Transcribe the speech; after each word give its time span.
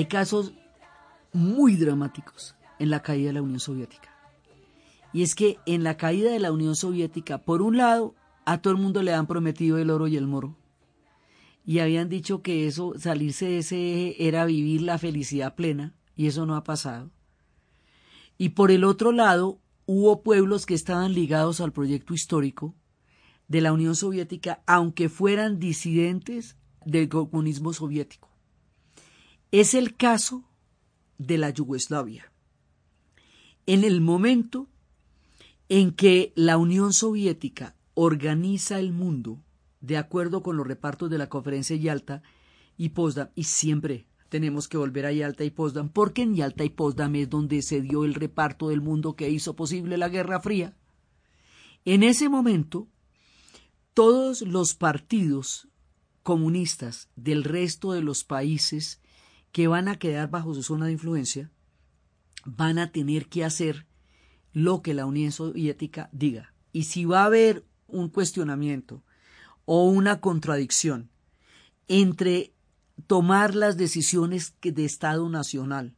hay 0.00 0.06
casos 0.06 0.54
muy 1.34 1.76
dramáticos 1.76 2.56
en 2.78 2.88
la 2.88 3.02
caída 3.02 3.26
de 3.26 3.32
la 3.34 3.42
Unión 3.42 3.60
Soviética. 3.60 4.08
Y 5.12 5.22
es 5.22 5.34
que 5.34 5.58
en 5.66 5.84
la 5.84 5.98
caída 5.98 6.30
de 6.32 6.38
la 6.38 6.52
Unión 6.52 6.74
Soviética, 6.74 7.36
por 7.36 7.60
un 7.60 7.76
lado, 7.76 8.14
a 8.46 8.62
todo 8.62 8.72
el 8.72 8.80
mundo 8.80 9.02
le 9.02 9.12
han 9.12 9.26
prometido 9.26 9.76
el 9.76 9.90
oro 9.90 10.08
y 10.08 10.16
el 10.16 10.26
moro. 10.26 10.56
Y 11.66 11.80
habían 11.80 12.08
dicho 12.08 12.40
que 12.40 12.66
eso, 12.66 12.94
salirse 12.96 13.44
de 13.44 13.58
ese 13.58 13.76
eje 13.76 14.26
era 14.26 14.46
vivir 14.46 14.80
la 14.80 14.96
felicidad 14.96 15.54
plena, 15.54 15.94
y 16.16 16.28
eso 16.28 16.46
no 16.46 16.56
ha 16.56 16.64
pasado. 16.64 17.10
Y 18.38 18.50
por 18.50 18.70
el 18.70 18.84
otro 18.84 19.12
lado, 19.12 19.60
hubo 19.84 20.22
pueblos 20.22 20.64
que 20.64 20.72
estaban 20.72 21.12
ligados 21.12 21.60
al 21.60 21.74
proyecto 21.74 22.14
histórico 22.14 22.74
de 23.48 23.60
la 23.60 23.74
Unión 23.74 23.94
Soviética, 23.94 24.62
aunque 24.66 25.10
fueran 25.10 25.58
disidentes 25.58 26.56
del 26.86 27.10
comunismo 27.10 27.74
soviético. 27.74 28.29
Es 29.52 29.74
el 29.74 29.96
caso 29.96 30.44
de 31.18 31.36
la 31.36 31.50
Yugoslavia. 31.50 32.30
En 33.66 33.82
el 33.82 34.00
momento 34.00 34.68
en 35.68 35.90
que 35.92 36.32
la 36.36 36.56
Unión 36.56 36.92
Soviética 36.92 37.74
organiza 37.94 38.78
el 38.78 38.92
mundo 38.92 39.42
de 39.80 39.96
acuerdo 39.96 40.42
con 40.42 40.56
los 40.56 40.66
repartos 40.66 41.10
de 41.10 41.18
la 41.18 41.28
conferencia 41.28 41.74
de 41.76 41.82
Yalta 41.82 42.22
y 42.76 42.90
Potsdam, 42.90 43.30
y 43.34 43.44
siempre 43.44 44.06
tenemos 44.28 44.68
que 44.68 44.76
volver 44.76 45.06
a 45.06 45.12
Yalta 45.12 45.42
y 45.42 45.50
Potsdam, 45.50 45.88
porque 45.88 46.22
en 46.22 46.36
Yalta 46.36 46.62
y 46.62 46.70
Potsdam 46.70 47.16
es 47.16 47.28
donde 47.28 47.62
se 47.62 47.80
dio 47.80 48.04
el 48.04 48.14
reparto 48.14 48.68
del 48.68 48.80
mundo 48.80 49.16
que 49.16 49.30
hizo 49.30 49.56
posible 49.56 49.98
la 49.98 50.08
Guerra 50.08 50.40
Fría. 50.40 50.76
En 51.84 52.04
ese 52.04 52.28
momento, 52.28 52.86
todos 53.94 54.42
los 54.42 54.74
partidos 54.74 55.68
comunistas 56.22 57.08
del 57.16 57.42
resto 57.42 57.92
de 57.92 58.02
los 58.02 58.22
países 58.22 59.00
que 59.52 59.68
van 59.68 59.88
a 59.88 59.96
quedar 59.96 60.30
bajo 60.30 60.54
su 60.54 60.62
zona 60.62 60.86
de 60.86 60.92
influencia 60.92 61.50
van 62.44 62.78
a 62.78 62.92
tener 62.92 63.26
que 63.26 63.44
hacer 63.44 63.86
lo 64.52 64.82
que 64.82 64.94
la 64.94 65.06
Unión 65.06 65.32
Soviética 65.32 66.08
diga. 66.12 66.54
Y 66.72 66.84
si 66.84 67.04
va 67.04 67.22
a 67.22 67.26
haber 67.26 67.64
un 67.86 68.08
cuestionamiento 68.08 69.02
o 69.64 69.84
una 69.84 70.20
contradicción 70.20 71.10
entre 71.88 72.52
tomar 73.06 73.54
las 73.54 73.76
decisiones 73.76 74.54
de 74.62 74.84
Estado 74.84 75.28
Nacional 75.28 75.96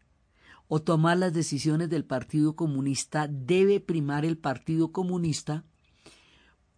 o 0.68 0.80
tomar 0.80 1.18
las 1.18 1.32
decisiones 1.32 1.90
del 1.90 2.04
Partido 2.04 2.56
Comunista, 2.56 3.28
debe 3.28 3.80
primar 3.80 4.24
el 4.24 4.38
Partido 4.38 4.92
Comunista 4.92 5.64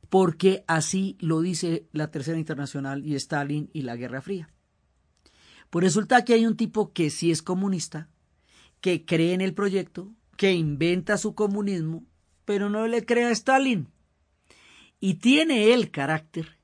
porque 0.08 0.64
así 0.67 1.17
lo 1.20 1.41
dice 1.41 1.89
la 1.92 2.11
Tercera 2.11 2.39
Internacional 2.39 3.05
y 3.05 3.14
Stalin 3.17 3.70
y 3.72 3.83
la 3.83 3.97
Guerra 3.97 4.20
Fría. 4.20 4.54
Pues 5.75 5.83
resulta 5.83 6.25
que 6.25 6.34
hay 6.34 6.47
un 6.47 6.56
tipo 6.56 6.92
que 6.92 7.11
sí 7.11 7.33
es 7.33 7.42
comunista, 7.42 8.08
que 8.80 9.05
cree 9.05 9.34
en 9.34 9.41
el 9.41 9.55
proyecto, 9.55 10.14
que 10.36 10.53
inventa 10.53 11.19
su 11.19 11.34
comunismo, 11.34 12.05
pero 12.44 12.70
no 12.70 12.86
le 12.86 13.05
cree 13.05 13.25
a 13.25 13.33
Stalin. 13.33 13.89
Y 15.00 15.14
tiene 15.14 15.75
el 15.75 15.91
carácter 15.91 16.61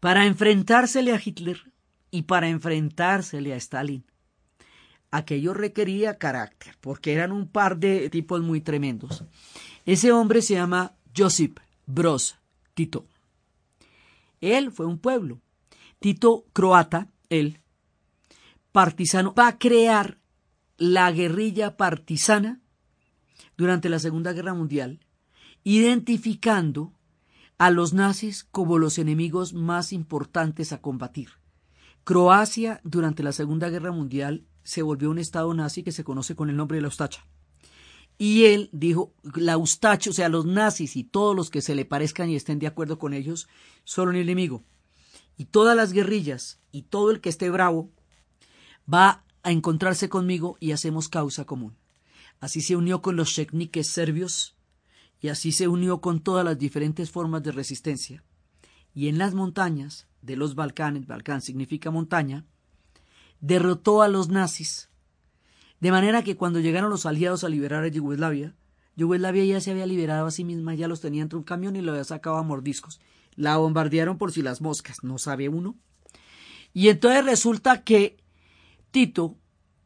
para 0.00 0.26
enfrentársele 0.26 1.12
a 1.12 1.22
Hitler 1.24 1.72
y 2.10 2.22
para 2.22 2.48
enfrentársele 2.48 3.52
a 3.52 3.56
Stalin. 3.58 4.04
Aquello 5.12 5.54
requería 5.54 6.18
carácter, 6.18 6.74
porque 6.80 7.12
eran 7.12 7.30
un 7.30 7.46
par 7.46 7.78
de 7.78 8.10
tipos 8.10 8.42
muy 8.42 8.60
tremendos. 8.60 9.22
Ese 9.84 10.10
hombre 10.10 10.42
se 10.42 10.54
llama 10.54 10.96
Josip 11.16 11.60
Broz 11.86 12.36
Tito. 12.74 13.06
Él 14.40 14.72
fue 14.72 14.86
un 14.86 14.98
pueblo. 14.98 15.40
Tito 16.00 16.44
croata, 16.52 17.06
él, 17.28 17.60
partisano, 18.76 19.32
va 19.32 19.48
a 19.48 19.58
crear 19.58 20.18
la 20.76 21.10
guerrilla 21.10 21.78
partisana 21.78 22.60
durante 23.56 23.88
la 23.88 23.98
Segunda 23.98 24.34
Guerra 24.34 24.52
Mundial, 24.52 25.00
identificando 25.64 26.92
a 27.56 27.70
los 27.70 27.94
nazis 27.94 28.44
como 28.44 28.76
los 28.76 28.98
enemigos 28.98 29.54
más 29.54 29.94
importantes 29.94 30.74
a 30.74 30.82
combatir. 30.82 31.30
Croacia 32.04 32.82
durante 32.84 33.22
la 33.22 33.32
Segunda 33.32 33.70
Guerra 33.70 33.92
Mundial 33.92 34.44
se 34.62 34.82
volvió 34.82 35.08
un 35.08 35.20
estado 35.20 35.54
nazi 35.54 35.82
que 35.82 35.90
se 35.90 36.04
conoce 36.04 36.36
con 36.36 36.50
el 36.50 36.56
nombre 36.58 36.76
de 36.76 36.82
la 36.82 36.88
Ustacha. 36.88 37.24
Y 38.18 38.44
él 38.44 38.68
dijo, 38.74 39.14
la 39.36 39.56
Ustacha, 39.56 40.10
o 40.10 40.12
sea, 40.12 40.28
los 40.28 40.44
nazis 40.44 40.96
y 40.96 41.04
todos 41.04 41.34
los 41.34 41.48
que 41.48 41.62
se 41.62 41.74
le 41.74 41.86
parezcan 41.86 42.28
y 42.28 42.36
estén 42.36 42.58
de 42.58 42.66
acuerdo 42.66 42.98
con 42.98 43.14
ellos, 43.14 43.48
son 43.84 44.10
un 44.10 44.16
enemigo. 44.16 44.64
Y 45.38 45.46
todas 45.46 45.74
las 45.74 45.94
guerrillas 45.94 46.60
y 46.72 46.82
todo 46.82 47.10
el 47.10 47.22
que 47.22 47.30
esté 47.30 47.48
bravo 47.48 47.95
va 48.92 49.24
a 49.42 49.52
encontrarse 49.52 50.08
conmigo 50.08 50.56
y 50.60 50.72
hacemos 50.72 51.08
causa 51.08 51.44
común. 51.44 51.76
Así 52.40 52.60
se 52.60 52.76
unió 52.76 53.02
con 53.02 53.16
los 53.16 53.32
chechniques 53.32 53.88
serbios 53.88 54.56
y 55.20 55.28
así 55.28 55.52
se 55.52 55.68
unió 55.68 56.00
con 56.00 56.20
todas 56.20 56.44
las 56.44 56.58
diferentes 56.58 57.10
formas 57.10 57.42
de 57.42 57.52
resistencia. 57.52 58.22
Y 58.94 59.08
en 59.08 59.18
las 59.18 59.34
montañas 59.34 60.06
de 60.22 60.36
los 60.36 60.54
Balcanes, 60.54 61.06
Balcán 61.06 61.42
significa 61.42 61.90
montaña, 61.90 62.44
derrotó 63.40 64.02
a 64.02 64.08
los 64.08 64.28
nazis. 64.28 64.88
De 65.80 65.90
manera 65.90 66.22
que 66.22 66.36
cuando 66.36 66.60
llegaron 66.60 66.90
los 66.90 67.06
aliados 67.06 67.44
a 67.44 67.48
liberar 67.48 67.84
a 67.84 67.88
Yugoslavia, 67.88 68.54
Yugoslavia 68.96 69.44
ya 69.44 69.60
se 69.60 69.70
había 69.70 69.86
liberado 69.86 70.26
a 70.26 70.30
sí 70.30 70.42
misma, 70.44 70.74
ya 70.74 70.88
los 70.88 71.00
tenía 71.00 71.22
entre 71.22 71.38
un 71.38 71.44
camión 71.44 71.76
y 71.76 71.82
lo 71.82 71.92
había 71.92 72.04
sacado 72.04 72.36
a 72.36 72.42
mordiscos. 72.42 73.00
La 73.34 73.58
bombardearon 73.58 74.16
por 74.16 74.32
si 74.32 74.40
las 74.40 74.62
moscas, 74.62 75.04
no 75.04 75.18
sabe 75.18 75.50
uno. 75.50 75.76
Y 76.72 76.88
entonces 76.88 77.24
resulta 77.24 77.84
que 77.84 78.16
Tito, 78.90 79.36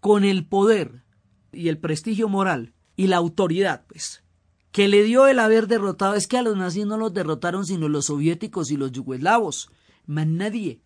con 0.01 0.25
el 0.25 0.47
poder 0.47 1.05
y 1.53 1.69
el 1.69 1.79
prestigio 1.79 2.29
moral 2.29 2.75
y 2.97 3.07
la 3.07 3.17
autoridad, 3.17 3.85
pues, 3.87 4.23
que 4.73 4.89
le 4.89 5.03
dio 5.03 5.27
el 5.27 5.39
haber 5.39 5.67
derrotado, 5.67 6.15
es 6.15 6.27
que 6.27 6.39
a 6.39 6.43
los 6.43 6.57
nazis 6.57 6.87
no 6.87 6.97
los 6.97 7.13
derrotaron 7.13 7.67
sino 7.67 7.89
los 7.89 8.07
soviéticos 8.07 8.71
y 8.71 8.77
los 8.77 8.93
yugoslavos, 8.93 9.71
más 10.07 10.27
nadie. 10.27 10.81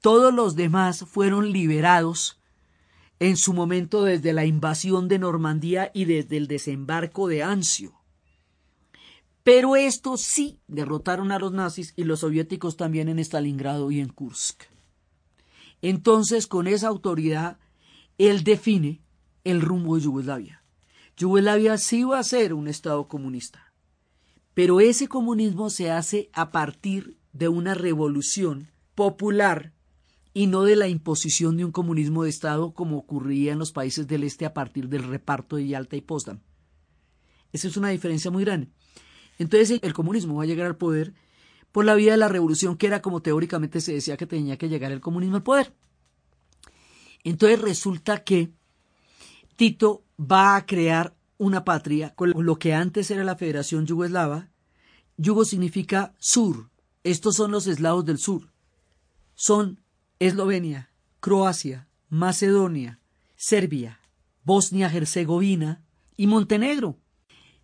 Todos 0.00 0.32
los 0.32 0.54
demás 0.56 1.04
fueron 1.06 1.52
liberados 1.52 2.40
en 3.18 3.36
su 3.36 3.54
momento 3.54 4.04
desde 4.04 4.32
la 4.32 4.44
invasión 4.44 5.08
de 5.08 5.18
Normandía 5.18 5.90
y 5.94 6.04
desde 6.04 6.36
el 6.36 6.46
desembarco 6.46 7.28
de 7.28 7.42
Anzio. 7.42 7.94
Pero 9.42 9.76
estos 9.76 10.22
sí 10.22 10.60
derrotaron 10.66 11.32
a 11.32 11.38
los 11.38 11.52
nazis 11.52 11.94
y 11.96 12.04
los 12.04 12.20
soviéticos 12.20 12.76
también 12.76 13.08
en 13.08 13.20
Stalingrado 13.20 13.90
y 13.90 14.00
en 14.00 14.08
Kursk. 14.08 14.64
Entonces, 15.82 16.46
con 16.46 16.66
esa 16.66 16.88
autoridad, 16.88 17.58
él 18.18 18.44
define 18.44 19.02
el 19.44 19.60
rumbo 19.60 19.96
de 19.96 20.02
Yugoslavia. 20.02 20.62
Yugoslavia 21.16 21.78
sí 21.78 22.04
va 22.04 22.18
a 22.18 22.24
ser 22.24 22.52
un 22.52 22.68
Estado 22.68 23.08
comunista, 23.08 23.72
pero 24.54 24.80
ese 24.80 25.08
comunismo 25.08 25.70
se 25.70 25.90
hace 25.90 26.30
a 26.32 26.50
partir 26.50 27.16
de 27.32 27.48
una 27.48 27.74
revolución 27.74 28.70
popular 28.94 29.72
y 30.34 30.46
no 30.48 30.64
de 30.64 30.76
la 30.76 30.88
imposición 30.88 31.56
de 31.56 31.64
un 31.64 31.72
comunismo 31.72 32.24
de 32.24 32.30
Estado 32.30 32.72
como 32.74 32.98
ocurría 32.98 33.52
en 33.52 33.58
los 33.58 33.72
países 33.72 34.06
del 34.06 34.24
Este 34.24 34.44
a 34.44 34.52
partir 34.52 34.88
del 34.88 35.04
reparto 35.04 35.56
de 35.56 35.66
Yalta 35.66 35.96
y 35.96 36.02
Potsdam. 36.02 36.40
Esa 37.52 37.68
es 37.68 37.76
una 37.78 37.88
diferencia 37.88 38.30
muy 38.30 38.44
grande. 38.44 38.68
Entonces 39.38 39.78
el 39.82 39.94
comunismo 39.94 40.36
va 40.36 40.42
a 40.42 40.46
llegar 40.46 40.66
al 40.66 40.76
poder 40.76 41.14
por 41.76 41.84
la 41.84 41.94
vía 41.94 42.12
de 42.12 42.16
la 42.16 42.28
revolución, 42.28 42.78
que 42.78 42.86
era 42.86 43.02
como 43.02 43.20
teóricamente 43.20 43.82
se 43.82 43.92
decía 43.92 44.16
que 44.16 44.26
tenía 44.26 44.56
que 44.56 44.70
llegar 44.70 44.92
el 44.92 45.02
comunismo 45.02 45.36
al 45.36 45.42
poder. 45.42 45.74
Entonces 47.22 47.60
resulta 47.60 48.24
que 48.24 48.50
Tito 49.56 50.02
va 50.18 50.56
a 50.56 50.64
crear 50.64 51.14
una 51.36 51.66
patria 51.66 52.14
con 52.14 52.32
lo 52.34 52.58
que 52.58 52.72
antes 52.72 53.10
era 53.10 53.24
la 53.24 53.36
Federación 53.36 53.84
Yugoslava. 53.84 54.48
Yugo 55.18 55.44
significa 55.44 56.14
sur. 56.18 56.70
Estos 57.04 57.36
son 57.36 57.50
los 57.50 57.66
eslavos 57.66 58.06
del 58.06 58.16
sur. 58.16 58.50
Son 59.34 59.78
Eslovenia, 60.18 60.88
Croacia, 61.20 61.88
Macedonia, 62.08 63.00
Serbia, 63.36 64.00
Bosnia-Herzegovina 64.44 65.84
y 66.16 66.26
Montenegro. 66.26 66.96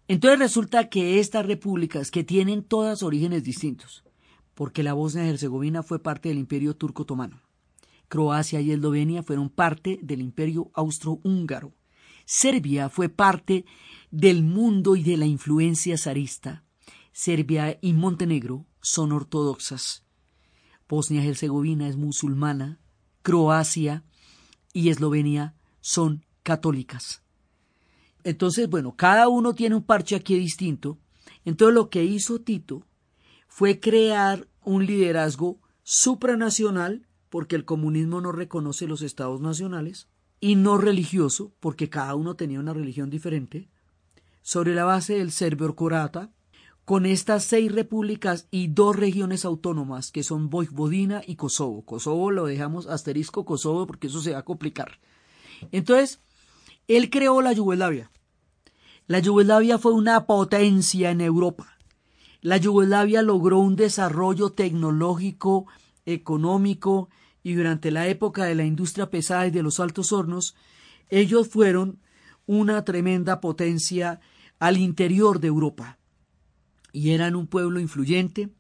Entonces 0.08 0.38
resulta 0.38 0.88
que 0.88 1.20
estas 1.20 1.46
repúblicas 1.46 2.10
que 2.10 2.24
tienen 2.24 2.62
todas 2.62 3.02
orígenes 3.02 3.44
distintos, 3.44 4.04
porque 4.54 4.82
la 4.82 4.92
Bosnia-Herzegovina 4.92 5.82
fue 5.82 6.02
parte 6.02 6.28
del 6.28 6.38
Imperio 6.38 6.74
Turco-Otomano, 6.74 7.40
Croacia 8.08 8.60
y 8.60 8.72
Eslovenia 8.72 9.22
fueron 9.22 9.48
parte 9.48 9.98
del 10.02 10.20
Imperio 10.20 10.70
Austrohúngaro, 10.74 11.72
Serbia 12.24 12.88
fue 12.88 13.08
parte 13.08 13.64
del 14.10 14.42
mundo 14.42 14.96
y 14.96 15.02
de 15.02 15.16
la 15.16 15.26
influencia 15.26 15.98
zarista. 15.98 16.64
Serbia 17.12 17.78
y 17.80 17.92
Montenegro 17.92 18.66
son 18.80 19.12
ortodoxas. 19.12 20.04
Bosnia-Herzegovina 20.88 21.88
es 21.88 21.96
musulmana. 21.96 22.80
Croacia 23.22 24.04
y 24.72 24.88
Eslovenia 24.88 25.54
son 25.80 26.24
católicas. 26.42 27.21
Entonces, 28.24 28.68
bueno, 28.68 28.94
cada 28.96 29.28
uno 29.28 29.54
tiene 29.54 29.74
un 29.74 29.82
parche 29.82 30.16
aquí 30.16 30.36
distinto. 30.36 30.98
Entonces 31.44 31.74
lo 31.74 31.90
que 31.90 32.04
hizo 32.04 32.40
Tito 32.40 32.86
fue 33.48 33.80
crear 33.80 34.48
un 34.64 34.86
liderazgo 34.86 35.58
supranacional, 35.82 37.06
porque 37.28 37.56
el 37.56 37.64
comunismo 37.64 38.20
no 38.20 38.32
reconoce 38.32 38.86
los 38.86 39.02
estados 39.02 39.40
nacionales, 39.40 40.08
y 40.40 40.56
no 40.56 40.78
religioso, 40.78 41.52
porque 41.60 41.88
cada 41.88 42.14
uno 42.14 42.34
tenía 42.34 42.60
una 42.60 42.72
religión 42.72 43.10
diferente, 43.10 43.68
sobre 44.42 44.74
la 44.74 44.84
base 44.84 45.14
del 45.14 45.30
serbio-croata, 45.30 46.30
con 46.84 47.06
estas 47.06 47.44
seis 47.44 47.70
repúblicas 47.70 48.48
y 48.50 48.68
dos 48.68 48.96
regiones 48.96 49.44
autónomas 49.44 50.10
que 50.10 50.24
son 50.24 50.50
Vojvodina 50.50 51.22
y 51.24 51.36
Kosovo. 51.36 51.84
Kosovo 51.84 52.30
lo 52.32 52.46
dejamos 52.46 52.88
asterisco 52.88 53.44
Kosovo 53.44 53.86
porque 53.86 54.08
eso 54.08 54.20
se 54.20 54.32
va 54.32 54.40
a 54.40 54.44
complicar. 54.44 54.98
Entonces, 55.70 56.20
él 56.88 57.10
creó 57.10 57.42
la 57.42 57.52
Yugoslavia. 57.52 58.10
La 59.06 59.18
Yugoslavia 59.18 59.78
fue 59.78 59.92
una 59.92 60.26
potencia 60.26 61.10
en 61.10 61.20
Europa. 61.20 61.76
La 62.40 62.56
Yugoslavia 62.56 63.22
logró 63.22 63.58
un 63.58 63.76
desarrollo 63.76 64.50
tecnológico, 64.50 65.66
económico 66.06 67.08
y 67.42 67.54
durante 67.54 67.90
la 67.90 68.08
época 68.08 68.44
de 68.44 68.54
la 68.54 68.64
industria 68.64 69.10
pesada 69.10 69.46
y 69.46 69.50
de 69.50 69.62
los 69.62 69.80
altos 69.80 70.12
hornos, 70.12 70.54
ellos 71.08 71.48
fueron 71.48 72.00
una 72.46 72.84
tremenda 72.84 73.40
potencia 73.40 74.20
al 74.58 74.76
interior 74.76 75.40
de 75.40 75.48
Europa 75.48 75.98
y 76.92 77.10
eran 77.10 77.34
un 77.36 77.46
pueblo 77.46 77.80
influyente. 77.80 78.50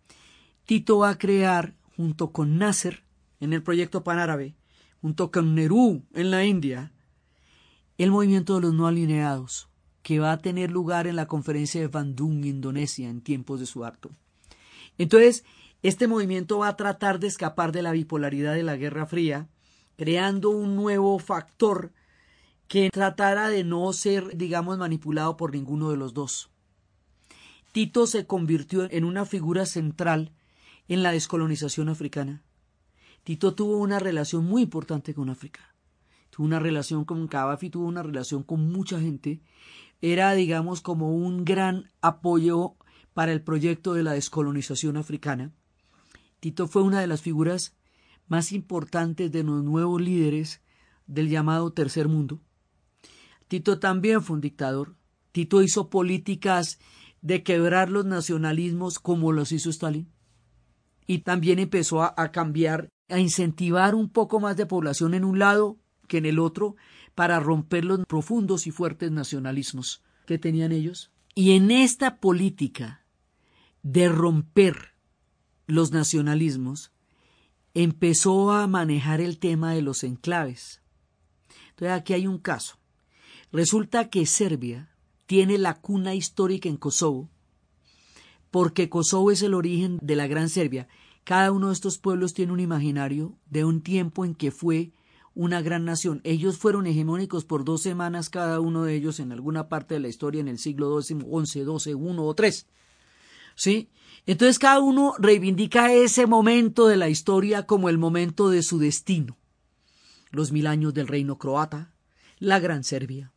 Tito 0.64 0.98
va 0.98 1.10
a 1.10 1.18
crear, 1.18 1.74
junto 1.96 2.32
con 2.32 2.58
Nasser, 2.58 3.04
en 3.40 3.52
el 3.52 3.62
proyecto 3.62 4.02
panárabe, 4.02 4.54
junto 5.00 5.30
con 5.30 5.54
Nerú 5.54 6.04
en 6.14 6.30
la 6.30 6.44
India, 6.44 6.91
el 7.98 8.10
movimiento 8.10 8.54
de 8.54 8.62
los 8.62 8.74
no 8.74 8.86
alineados, 8.86 9.68
que 10.02 10.18
va 10.18 10.32
a 10.32 10.38
tener 10.38 10.70
lugar 10.70 11.06
en 11.06 11.16
la 11.16 11.26
conferencia 11.26 11.80
de 11.80 11.88
Bandung, 11.88 12.44
Indonesia, 12.44 13.08
en 13.08 13.20
tiempos 13.20 13.60
de 13.60 13.66
su 13.66 13.84
acto. 13.84 14.10
Entonces, 14.98 15.44
este 15.82 16.06
movimiento 16.06 16.58
va 16.58 16.68
a 16.68 16.76
tratar 16.76 17.18
de 17.18 17.26
escapar 17.26 17.72
de 17.72 17.82
la 17.82 17.92
bipolaridad 17.92 18.54
de 18.54 18.62
la 18.62 18.76
Guerra 18.76 19.06
Fría, 19.06 19.48
creando 19.96 20.50
un 20.50 20.76
nuevo 20.76 21.18
factor 21.18 21.92
que 22.68 22.90
tratara 22.90 23.48
de 23.48 23.64
no 23.64 23.92
ser, 23.92 24.36
digamos, 24.36 24.78
manipulado 24.78 25.36
por 25.36 25.52
ninguno 25.52 25.90
de 25.90 25.96
los 25.96 26.14
dos. 26.14 26.50
Tito 27.72 28.06
se 28.06 28.26
convirtió 28.26 28.90
en 28.90 29.04
una 29.04 29.24
figura 29.24 29.66
central 29.66 30.32
en 30.88 31.02
la 31.02 31.12
descolonización 31.12 31.88
africana. 31.88 32.42
Tito 33.24 33.54
tuvo 33.54 33.78
una 33.78 33.98
relación 33.98 34.44
muy 34.44 34.62
importante 34.62 35.14
con 35.14 35.30
África. 35.30 35.71
Tuvo 36.32 36.46
una 36.46 36.58
relación 36.58 37.04
con 37.04 37.26
Gaddafi, 37.26 37.68
tuvo 37.68 37.84
una 37.84 38.02
relación 38.02 38.42
con 38.42 38.72
mucha 38.72 38.98
gente. 38.98 39.42
Era, 40.00 40.32
digamos, 40.32 40.80
como 40.80 41.14
un 41.14 41.44
gran 41.44 41.90
apoyo 42.00 42.76
para 43.12 43.32
el 43.32 43.42
proyecto 43.42 43.92
de 43.92 44.02
la 44.02 44.12
descolonización 44.12 44.96
africana. 44.96 45.52
Tito 46.40 46.68
fue 46.68 46.80
una 46.80 47.02
de 47.02 47.06
las 47.06 47.20
figuras 47.20 47.76
más 48.28 48.52
importantes 48.52 49.30
de 49.30 49.42
los 49.42 49.62
nuevos 49.62 50.00
líderes 50.00 50.62
del 51.06 51.28
llamado 51.28 51.70
Tercer 51.74 52.08
Mundo. 52.08 52.40
Tito 53.46 53.78
también 53.78 54.22
fue 54.22 54.36
un 54.36 54.40
dictador. 54.40 54.96
Tito 55.32 55.62
hizo 55.62 55.90
políticas 55.90 56.78
de 57.20 57.42
quebrar 57.42 57.90
los 57.90 58.06
nacionalismos 58.06 59.00
como 59.00 59.32
los 59.32 59.52
hizo 59.52 59.68
Stalin. 59.68 60.10
Y 61.06 61.18
también 61.18 61.58
empezó 61.58 62.02
a, 62.02 62.32
cambiar, 62.32 62.88
a 63.10 63.18
incentivar 63.18 63.94
un 63.94 64.08
poco 64.08 64.40
más 64.40 64.56
de 64.56 64.64
población 64.64 65.12
en 65.12 65.26
un 65.26 65.38
lado 65.38 65.81
que 66.12 66.18
en 66.18 66.26
el 66.26 66.38
otro 66.38 66.76
para 67.14 67.40
romper 67.40 67.86
los 67.86 68.04
profundos 68.04 68.66
y 68.66 68.70
fuertes 68.70 69.10
nacionalismos 69.10 70.02
que 70.26 70.36
tenían 70.36 70.70
ellos. 70.70 71.10
Y 71.34 71.52
en 71.52 71.70
esta 71.70 72.18
política 72.18 73.06
de 73.82 74.10
romper 74.10 74.92
los 75.66 75.90
nacionalismos, 75.90 76.92
empezó 77.72 78.52
a 78.52 78.66
manejar 78.66 79.22
el 79.22 79.38
tema 79.38 79.72
de 79.72 79.80
los 79.80 80.04
enclaves. 80.04 80.82
Entonces 81.70 81.98
aquí 81.98 82.12
hay 82.12 82.26
un 82.26 82.36
caso. 82.36 82.76
Resulta 83.50 84.10
que 84.10 84.26
Serbia 84.26 84.90
tiene 85.24 85.56
la 85.56 85.80
cuna 85.80 86.14
histórica 86.14 86.68
en 86.68 86.76
Kosovo, 86.76 87.30
porque 88.50 88.90
Kosovo 88.90 89.30
es 89.30 89.40
el 89.40 89.54
origen 89.54 89.98
de 90.02 90.14
la 90.14 90.26
Gran 90.26 90.50
Serbia. 90.50 90.88
Cada 91.24 91.52
uno 91.52 91.68
de 91.68 91.72
estos 91.72 91.96
pueblos 91.96 92.34
tiene 92.34 92.52
un 92.52 92.60
imaginario 92.60 93.38
de 93.46 93.64
un 93.64 93.80
tiempo 93.80 94.26
en 94.26 94.34
que 94.34 94.50
fue 94.50 94.92
una 95.34 95.62
gran 95.62 95.84
nación. 95.84 96.20
Ellos 96.24 96.58
fueron 96.58 96.86
hegemónicos 96.86 97.44
por 97.44 97.64
dos 97.64 97.82
semanas 97.82 98.30
cada 98.30 98.60
uno 98.60 98.84
de 98.84 98.94
ellos 98.94 99.20
en 99.20 99.32
alguna 99.32 99.68
parte 99.68 99.94
de 99.94 100.00
la 100.00 100.08
historia 100.08 100.40
en 100.40 100.48
el 100.48 100.58
siglo 100.58 101.00
XI, 101.00 101.18
XI, 101.20 101.64
XII, 101.64 101.94
uno 101.94 102.24
o 102.24 102.34
tres. 102.34 102.66
¿Sí? 103.54 103.90
Entonces 104.26 104.58
cada 104.58 104.80
uno 104.80 105.14
reivindica 105.18 105.92
ese 105.92 106.26
momento 106.26 106.86
de 106.86 106.96
la 106.96 107.08
historia 107.08 107.66
como 107.66 107.88
el 107.88 107.98
momento 107.98 108.50
de 108.50 108.62
su 108.62 108.78
destino. 108.78 109.36
Los 110.30 110.52
mil 110.52 110.66
años 110.66 110.94
del 110.94 111.08
reino 111.08 111.38
croata, 111.38 111.92
la 112.38 112.58
Gran 112.58 112.84
Serbia, 112.84 113.32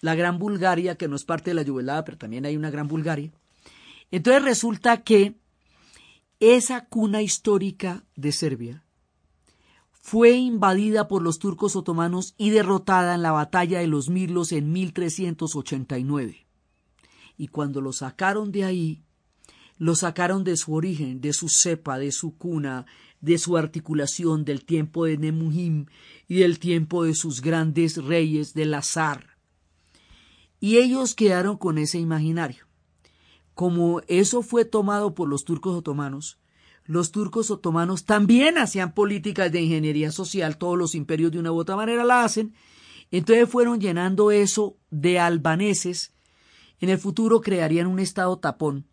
la 0.00 0.14
Gran 0.14 0.38
Bulgaria, 0.38 0.96
que 0.96 1.08
no 1.08 1.16
es 1.16 1.24
parte 1.24 1.50
de 1.50 1.54
la 1.54 1.62
Yugoslavia, 1.62 2.04
pero 2.04 2.18
también 2.18 2.46
hay 2.46 2.56
una 2.56 2.70
Gran 2.70 2.88
Bulgaria. 2.88 3.32
Entonces 4.10 4.42
resulta 4.42 5.02
que 5.02 5.34
esa 6.40 6.86
cuna 6.86 7.20
histórica 7.22 8.04
de 8.16 8.32
Serbia 8.32 8.84
fue 10.00 10.32
invadida 10.32 11.08
por 11.08 11.22
los 11.22 11.38
turcos 11.38 11.76
otomanos 11.76 12.34
y 12.38 12.50
derrotada 12.50 13.14
en 13.14 13.22
la 13.22 13.32
batalla 13.32 13.80
de 13.80 13.86
los 13.86 14.08
Mirlos 14.08 14.52
en 14.52 14.72
1389. 14.72 16.46
Y 17.36 17.48
cuando 17.48 17.80
lo 17.80 17.92
sacaron 17.92 18.50
de 18.50 18.64
ahí, 18.64 19.02
lo 19.76 19.94
sacaron 19.94 20.44
de 20.44 20.56
su 20.56 20.74
origen, 20.74 21.20
de 21.20 21.32
su 21.32 21.48
cepa, 21.48 21.98
de 21.98 22.12
su 22.12 22.36
cuna, 22.36 22.86
de 23.20 23.38
su 23.38 23.56
articulación, 23.56 24.44
del 24.44 24.64
tiempo 24.64 25.04
de 25.04 25.16
Nemuhim 25.16 25.86
y 26.28 26.36
del 26.40 26.58
tiempo 26.58 27.04
de 27.04 27.14
sus 27.14 27.40
grandes 27.40 27.96
reyes 27.96 28.54
del 28.54 28.74
azar. 28.74 29.38
Y 30.60 30.76
ellos 30.76 31.14
quedaron 31.14 31.56
con 31.56 31.78
ese 31.78 31.98
imaginario. 31.98 32.66
Como 33.54 34.00
eso 34.06 34.42
fue 34.42 34.64
tomado 34.64 35.14
por 35.14 35.28
los 35.28 35.44
turcos 35.44 35.74
otomanos, 35.74 36.38
los 36.90 37.12
turcos 37.12 37.52
otomanos 37.52 38.04
también 38.04 38.58
hacían 38.58 38.94
políticas 38.94 39.52
de 39.52 39.60
ingeniería 39.60 40.10
social, 40.10 40.58
todos 40.58 40.76
los 40.76 40.96
imperios 40.96 41.30
de 41.30 41.38
una 41.38 41.52
u 41.52 41.56
otra 41.56 41.76
manera 41.76 42.02
la 42.02 42.24
hacen, 42.24 42.52
entonces 43.12 43.48
fueron 43.48 43.80
llenando 43.80 44.32
eso 44.32 44.76
de 44.90 45.20
albaneses, 45.20 46.14
en 46.80 46.88
el 46.88 46.98
futuro 46.98 47.42
crearían 47.42 47.86
un 47.86 48.00
estado 48.00 48.40
tapón 48.40 48.88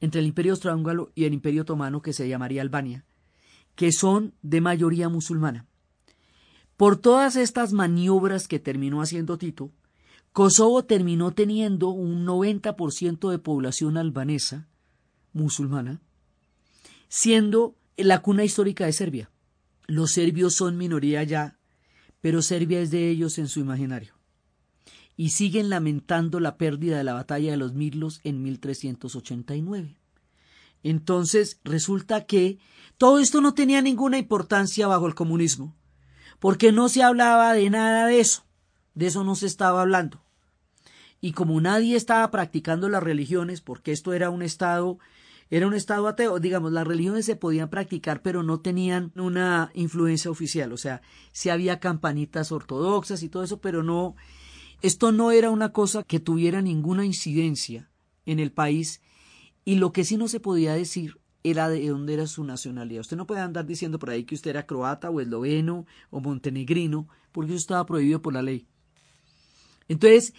entre 0.00 0.22
el 0.22 0.28
imperio 0.28 0.52
austrohúngaro 0.52 1.12
y 1.14 1.24
el 1.24 1.34
imperio 1.34 1.60
otomano 1.60 2.00
que 2.00 2.14
se 2.14 2.26
llamaría 2.26 2.62
Albania, 2.62 3.04
que 3.74 3.92
son 3.92 4.32
de 4.40 4.62
mayoría 4.62 5.10
musulmana. 5.10 5.66
Por 6.78 6.96
todas 6.96 7.36
estas 7.36 7.74
maniobras 7.74 8.48
que 8.48 8.60
terminó 8.60 9.02
haciendo 9.02 9.36
Tito, 9.36 9.72
Kosovo 10.32 10.86
terminó 10.86 11.32
teniendo 11.32 11.90
un 11.90 12.24
90% 12.24 13.30
de 13.30 13.38
población 13.38 13.98
albanesa, 13.98 14.68
musulmana, 15.34 16.00
siendo 17.14 17.76
la 17.98 18.22
cuna 18.22 18.42
histórica 18.42 18.86
de 18.86 18.94
Serbia. 18.94 19.30
Los 19.86 20.12
serbios 20.12 20.54
son 20.54 20.78
minoría 20.78 21.22
ya, 21.24 21.58
pero 22.22 22.40
Serbia 22.40 22.80
es 22.80 22.90
de 22.90 23.10
ellos 23.10 23.36
en 23.36 23.48
su 23.48 23.60
imaginario. 23.60 24.14
Y 25.14 25.28
siguen 25.28 25.68
lamentando 25.68 26.40
la 26.40 26.56
pérdida 26.56 26.96
de 26.96 27.04
la 27.04 27.12
batalla 27.12 27.50
de 27.50 27.58
los 27.58 27.74
Mirlos 27.74 28.22
en 28.24 28.42
1389. 28.42 29.98
Entonces 30.82 31.60
resulta 31.64 32.24
que 32.24 32.58
todo 32.96 33.18
esto 33.18 33.42
no 33.42 33.52
tenía 33.52 33.82
ninguna 33.82 34.16
importancia 34.16 34.86
bajo 34.86 35.06
el 35.06 35.14
comunismo, 35.14 35.76
porque 36.38 36.72
no 36.72 36.88
se 36.88 37.02
hablaba 37.02 37.52
de 37.52 37.68
nada 37.68 38.06
de 38.06 38.20
eso, 38.20 38.46
de 38.94 39.08
eso 39.08 39.22
no 39.22 39.34
se 39.34 39.48
estaba 39.48 39.82
hablando. 39.82 40.24
Y 41.20 41.32
como 41.32 41.60
nadie 41.60 41.94
estaba 41.94 42.30
practicando 42.30 42.88
las 42.88 43.02
religiones, 43.02 43.60
porque 43.60 43.92
esto 43.92 44.14
era 44.14 44.30
un 44.30 44.40
estado, 44.40 44.98
era 45.52 45.66
un 45.66 45.74
estado 45.74 46.08
ateo, 46.08 46.40
digamos, 46.40 46.72
las 46.72 46.86
religiones 46.86 47.26
se 47.26 47.36
podían 47.36 47.68
practicar, 47.68 48.22
pero 48.22 48.42
no 48.42 48.60
tenían 48.60 49.12
una 49.16 49.70
influencia 49.74 50.30
oficial. 50.30 50.72
O 50.72 50.78
sea, 50.78 51.02
sí 51.30 51.50
había 51.50 51.78
campanitas 51.78 52.52
ortodoxas 52.52 53.22
y 53.22 53.28
todo 53.28 53.44
eso, 53.44 53.60
pero 53.60 53.82
no, 53.82 54.16
esto 54.80 55.12
no 55.12 55.30
era 55.30 55.50
una 55.50 55.70
cosa 55.70 56.04
que 56.04 56.20
tuviera 56.20 56.62
ninguna 56.62 57.04
incidencia 57.04 57.90
en 58.24 58.40
el 58.40 58.50
país. 58.50 59.02
Y 59.66 59.74
lo 59.74 59.92
que 59.92 60.04
sí 60.04 60.16
no 60.16 60.26
se 60.26 60.40
podía 60.40 60.72
decir 60.72 61.20
era 61.44 61.68
de 61.68 61.86
dónde 61.86 62.14
era 62.14 62.26
su 62.26 62.44
nacionalidad. 62.44 63.02
Usted 63.02 63.18
no 63.18 63.26
puede 63.26 63.42
andar 63.42 63.66
diciendo 63.66 63.98
por 63.98 64.08
ahí 64.08 64.24
que 64.24 64.34
usted 64.34 64.52
era 64.52 64.64
croata 64.64 65.10
o 65.10 65.20
esloveno 65.20 65.84
o 66.08 66.20
montenegrino, 66.20 67.08
porque 67.30 67.50
eso 67.50 67.58
estaba 67.58 67.84
prohibido 67.84 68.22
por 68.22 68.32
la 68.32 68.40
ley. 68.40 68.66
Entonces, 69.86 70.32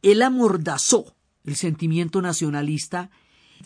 él 0.00 0.22
amordazó 0.22 1.14
el 1.44 1.56
sentimiento 1.56 2.22
nacionalista 2.22 3.10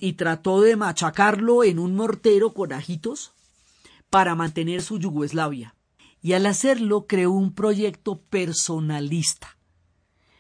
y 0.00 0.14
trató 0.14 0.62
de 0.62 0.76
machacarlo 0.76 1.62
en 1.62 1.78
un 1.78 1.95
mortero 1.95 2.54
con 2.54 2.73
ajitos 2.73 3.33
para 4.09 4.35
mantener 4.35 4.83
su 4.83 4.99
Yugoslavia. 4.99 5.76
Y 6.23 6.33
al 6.33 6.47
hacerlo 6.47 7.07
creó 7.07 7.30
un 7.30 7.54
proyecto 7.54 8.21
personalista. 8.21 9.57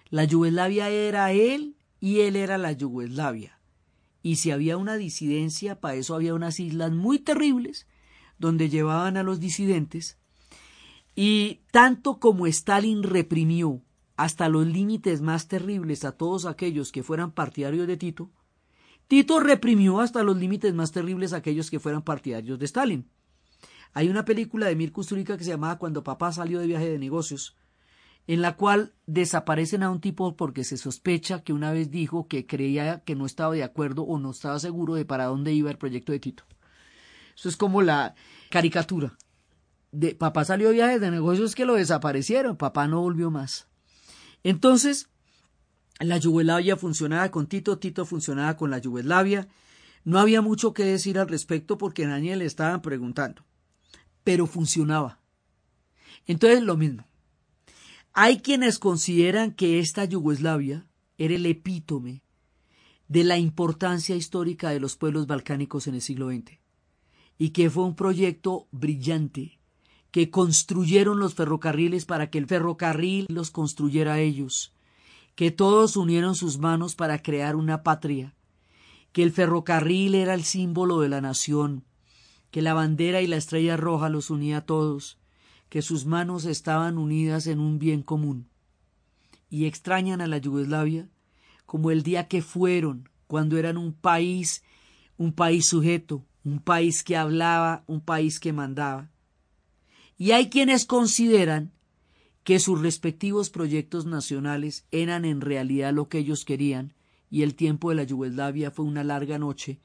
La 0.08 0.24
Yugoslavia 0.24 0.88
era 0.88 1.32
él 1.32 1.76
y 2.00 2.20
él 2.20 2.36
era 2.36 2.58
la 2.58 2.72
Yugoslavia. 2.72 3.58
Y 4.22 4.36
si 4.36 4.50
había 4.50 4.76
una 4.76 4.96
disidencia, 4.96 5.80
para 5.80 5.94
eso 5.94 6.14
había 6.14 6.34
unas 6.34 6.58
islas 6.58 6.92
muy 6.92 7.18
terribles 7.18 7.86
donde 8.38 8.70
llevaban 8.70 9.16
a 9.16 9.22
los 9.22 9.38
disidentes 9.38 10.18
Y 11.14 11.60
tanto 11.70 12.18
como 12.18 12.46
Stalin 12.46 13.02
reprimió 13.02 13.82
hasta 14.16 14.48
los 14.48 14.66
límites 14.66 15.20
más 15.20 15.48
terribles 15.48 16.04
a 16.04 16.12
todos 16.12 16.46
aquellos 16.46 16.92
que 16.92 17.02
fueran 17.02 17.32
partidarios 17.32 17.86
de 17.86 17.96
Tito, 17.96 18.30
Tito 19.10 19.40
reprimió 19.40 20.00
hasta 20.00 20.22
los 20.22 20.36
límites 20.36 20.72
más 20.72 20.92
terribles 20.92 21.32
a 21.32 21.38
aquellos 21.38 21.68
que 21.68 21.80
fueran 21.80 22.02
partidarios 22.02 22.60
de 22.60 22.64
Stalin. 22.66 23.10
Hay 23.92 24.08
una 24.08 24.24
película 24.24 24.66
de 24.68 24.76
Mir 24.76 24.92
Kusturica 24.92 25.36
que 25.36 25.42
se 25.42 25.50
llamaba 25.50 25.78
Cuando 25.78 26.04
papá 26.04 26.30
salió 26.30 26.60
de 26.60 26.68
viaje 26.68 26.88
de 26.88 26.96
negocios, 27.00 27.56
en 28.28 28.40
la 28.40 28.54
cual 28.54 28.94
desaparecen 29.06 29.82
a 29.82 29.90
un 29.90 30.00
tipo 30.00 30.36
porque 30.36 30.62
se 30.62 30.76
sospecha 30.76 31.42
que 31.42 31.52
una 31.52 31.72
vez 31.72 31.90
dijo 31.90 32.28
que 32.28 32.46
creía 32.46 33.00
que 33.00 33.16
no 33.16 33.26
estaba 33.26 33.52
de 33.52 33.64
acuerdo 33.64 34.04
o 34.04 34.20
no 34.20 34.30
estaba 34.30 34.60
seguro 34.60 34.94
de 34.94 35.04
para 35.04 35.24
dónde 35.24 35.52
iba 35.52 35.72
el 35.72 35.78
proyecto 35.78 36.12
de 36.12 36.20
Tito. 36.20 36.44
Eso 37.36 37.48
es 37.48 37.56
como 37.56 37.82
la 37.82 38.14
caricatura. 38.48 39.18
De, 39.90 40.14
papá 40.14 40.44
salió 40.44 40.68
de 40.68 40.74
viaje 40.74 41.00
de 41.00 41.10
negocios 41.10 41.56
que 41.56 41.64
lo 41.64 41.74
desaparecieron, 41.74 42.56
papá 42.56 42.86
no 42.86 43.00
volvió 43.00 43.32
más. 43.32 43.66
Entonces, 44.44 45.09
la 46.00 46.18
Yugoslavia 46.18 46.76
funcionaba 46.76 47.30
con 47.30 47.46
Tito, 47.46 47.78
Tito 47.78 48.06
funcionaba 48.06 48.56
con 48.56 48.70
la 48.70 48.78
Yugoslavia. 48.78 49.48
No 50.04 50.18
había 50.18 50.40
mucho 50.40 50.72
que 50.72 50.84
decir 50.84 51.18
al 51.18 51.28
respecto 51.28 51.76
porque 51.76 52.06
nadie 52.06 52.34
le 52.36 52.46
estaban 52.46 52.80
preguntando, 52.80 53.44
pero 54.24 54.46
funcionaba. 54.46 55.20
Entonces, 56.26 56.62
lo 56.62 56.76
mismo. 56.76 57.06
Hay 58.12 58.40
quienes 58.40 58.78
consideran 58.78 59.52
que 59.52 59.78
esta 59.78 60.04
Yugoslavia 60.04 60.86
era 61.18 61.34
el 61.34 61.46
epítome 61.46 62.22
de 63.08 63.24
la 63.24 63.38
importancia 63.38 64.16
histórica 64.16 64.70
de 64.70 64.80
los 64.80 64.96
pueblos 64.96 65.26
balcánicos 65.26 65.86
en 65.86 65.94
el 65.94 66.02
siglo 66.02 66.30
XX 66.30 66.58
y 67.38 67.50
que 67.50 67.70
fue 67.70 67.84
un 67.84 67.94
proyecto 67.94 68.68
brillante 68.70 69.58
que 70.10 70.30
construyeron 70.30 71.18
los 71.18 71.34
ferrocarriles 71.34 72.04
para 72.04 72.30
que 72.30 72.38
el 72.38 72.46
ferrocarril 72.46 73.26
los 73.28 73.50
construyera 73.50 74.20
ellos, 74.20 74.72
que 75.34 75.50
todos 75.50 75.96
unieron 75.96 76.34
sus 76.34 76.58
manos 76.58 76.94
para 76.94 77.22
crear 77.22 77.56
una 77.56 77.82
patria, 77.82 78.34
que 79.12 79.22
el 79.22 79.32
ferrocarril 79.32 80.14
era 80.14 80.34
el 80.34 80.44
símbolo 80.44 81.00
de 81.00 81.08
la 81.08 81.20
nación, 81.20 81.84
que 82.50 82.62
la 82.62 82.74
bandera 82.74 83.22
y 83.22 83.26
la 83.26 83.36
estrella 83.36 83.76
roja 83.76 84.08
los 84.08 84.30
unía 84.30 84.58
a 84.58 84.66
todos, 84.66 85.18
que 85.68 85.82
sus 85.82 86.04
manos 86.04 86.44
estaban 86.44 86.98
unidas 86.98 87.46
en 87.46 87.60
un 87.60 87.78
bien 87.78 88.02
común. 88.02 88.48
Y 89.48 89.66
extrañan 89.66 90.20
a 90.20 90.26
la 90.26 90.38
Yugoslavia 90.38 91.08
como 91.66 91.90
el 91.90 92.02
día 92.02 92.26
que 92.26 92.42
fueron, 92.42 93.08
cuando 93.28 93.56
eran 93.56 93.76
un 93.76 93.92
país, 93.92 94.64
un 95.16 95.32
país 95.32 95.66
sujeto, 95.66 96.24
un 96.44 96.58
país 96.58 97.04
que 97.04 97.16
hablaba, 97.16 97.84
un 97.86 98.00
país 98.00 98.40
que 98.40 98.52
mandaba. 98.52 99.10
Y 100.18 100.32
hay 100.32 100.50
quienes 100.50 100.84
consideran 100.84 101.72
que 102.50 102.58
sus 102.58 102.82
respectivos 102.82 103.48
proyectos 103.48 104.06
nacionales 104.06 104.84
eran 104.90 105.24
en 105.24 105.40
realidad 105.40 105.92
lo 105.92 106.08
que 106.08 106.18
ellos 106.18 106.44
querían, 106.44 106.94
y 107.30 107.44
el 107.44 107.54
tiempo 107.54 107.90
de 107.90 107.94
la 107.94 108.02
Yugoslavia 108.02 108.72
fue 108.72 108.86
una 108.86 109.04
larga 109.04 109.38
noche 109.38 109.78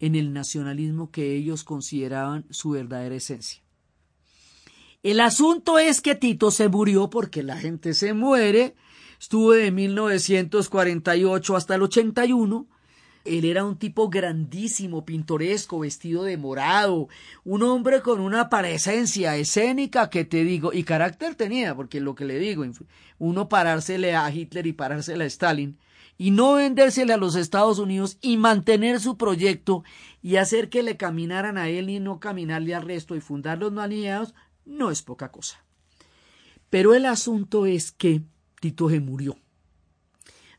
en 0.00 0.16
el 0.16 0.32
nacionalismo 0.32 1.12
que 1.12 1.36
ellos 1.36 1.62
consideraban 1.62 2.44
su 2.50 2.70
verdadera 2.70 3.14
esencia. 3.14 3.62
El 5.04 5.20
asunto 5.20 5.78
es 5.78 6.00
que 6.00 6.16
Tito 6.16 6.50
se 6.50 6.68
murió 6.68 7.08
porque 7.08 7.44
la 7.44 7.56
gente 7.56 7.94
se 7.94 8.14
muere. 8.14 8.74
Estuvo 9.20 9.52
de 9.52 9.70
1948 9.70 11.54
hasta 11.54 11.76
el 11.76 11.82
81. 11.82 12.66
Él 13.24 13.44
era 13.44 13.64
un 13.64 13.76
tipo 13.76 14.08
grandísimo, 14.08 15.04
pintoresco, 15.04 15.80
vestido 15.80 16.24
de 16.24 16.36
morado, 16.36 17.08
un 17.44 17.62
hombre 17.62 18.00
con 18.00 18.20
una 18.20 18.48
presencia 18.48 19.36
escénica 19.36 20.08
que 20.08 20.24
te 20.24 20.44
digo, 20.44 20.72
y 20.72 20.84
carácter 20.84 21.34
tenía, 21.34 21.74
porque 21.74 22.00
lo 22.00 22.14
que 22.14 22.24
le 22.24 22.38
digo, 22.38 22.64
uno 23.18 23.48
parársele 23.48 24.14
a 24.14 24.30
Hitler 24.30 24.66
y 24.66 24.72
parársele 24.72 25.24
a 25.24 25.26
Stalin, 25.26 25.78
y 26.16 26.32
no 26.32 26.54
vendérsele 26.54 27.12
a 27.12 27.16
los 27.16 27.36
Estados 27.36 27.78
Unidos 27.78 28.18
y 28.20 28.36
mantener 28.36 29.00
su 29.00 29.16
proyecto 29.16 29.84
y 30.20 30.36
hacer 30.36 30.68
que 30.68 30.82
le 30.82 30.96
caminaran 30.96 31.56
a 31.58 31.68
él 31.68 31.90
y 31.90 32.00
no 32.00 32.18
caminarle 32.18 32.74
al 32.74 32.82
resto 32.82 33.14
y 33.14 33.20
fundar 33.20 33.58
los 33.58 33.72
no 33.72 33.86
no 34.64 34.90
es 34.90 35.02
poca 35.02 35.30
cosa. 35.30 35.64
Pero 36.70 36.94
el 36.94 37.06
asunto 37.06 37.66
es 37.66 37.92
que 37.92 38.22
Tito 38.60 38.90
se 38.90 39.00
murió. 39.00 39.38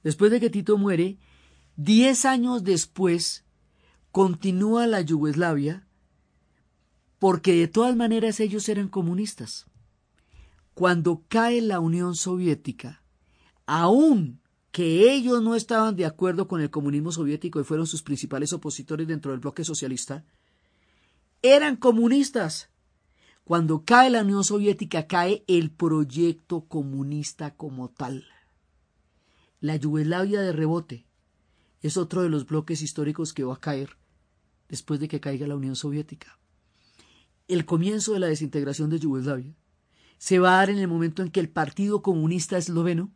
Después 0.01 0.31
de 0.31 0.39
que 0.39 0.49
Tito 0.49 0.77
muere, 0.77 1.17
diez 1.81 2.25
años 2.25 2.65
después 2.65 3.45
continúa 4.11 4.85
la 4.85 4.99
Yugoslavia 4.99 5.87
porque 7.19 7.53
de 7.53 7.69
todas 7.69 7.95
maneras 7.95 8.41
ellos 8.41 8.67
eran 8.67 8.89
comunistas. 8.89 9.65
Cuando 10.73 11.23
cae 11.29 11.61
la 11.61 11.79
Unión 11.79 12.15
Soviética, 12.15 13.01
aún 13.65 14.41
que 14.73 15.13
ellos 15.13 15.41
no 15.41 15.55
estaban 15.55 15.95
de 15.95 16.05
acuerdo 16.05 16.49
con 16.49 16.59
el 16.59 16.69
comunismo 16.69 17.13
soviético 17.13 17.61
y 17.61 17.63
fueron 17.63 17.87
sus 17.87 18.03
principales 18.03 18.51
opositores 18.51 19.07
dentro 19.07 19.31
del 19.31 19.39
bloque 19.39 19.63
socialista, 19.63 20.25
eran 21.41 21.77
comunistas 21.77 22.69
cuando 23.45 23.85
cae 23.85 24.09
la 24.09 24.23
Unión 24.23 24.43
Soviética, 24.43 25.07
cae 25.07 25.45
el 25.47 25.71
proyecto 25.71 26.65
comunista 26.65 27.55
como 27.55 27.89
tal. 27.89 28.25
La 29.61 29.77
Yugoslavia 29.77 30.41
de 30.41 30.51
rebote 30.51 31.08
es 31.81 31.97
otro 31.97 32.21
de 32.21 32.29
los 32.29 32.45
bloques 32.45 32.81
históricos 32.81 33.33
que 33.33 33.43
va 33.43 33.55
a 33.55 33.59
caer 33.59 33.97
después 34.67 34.99
de 34.99 35.07
que 35.07 35.19
caiga 35.19 35.47
la 35.47 35.55
Unión 35.55 35.75
Soviética. 35.75 36.37
El 37.47 37.65
comienzo 37.65 38.13
de 38.13 38.19
la 38.19 38.27
desintegración 38.27 38.89
de 38.89 38.99
Yugoslavia 38.99 39.55
se 40.17 40.39
va 40.39 40.53
a 40.53 40.57
dar 40.57 40.69
en 40.69 40.77
el 40.77 40.87
momento 40.87 41.23
en 41.23 41.31
que 41.31 41.39
el 41.39 41.49
Partido 41.49 42.01
Comunista 42.01 42.57
Esloveno 42.57 43.11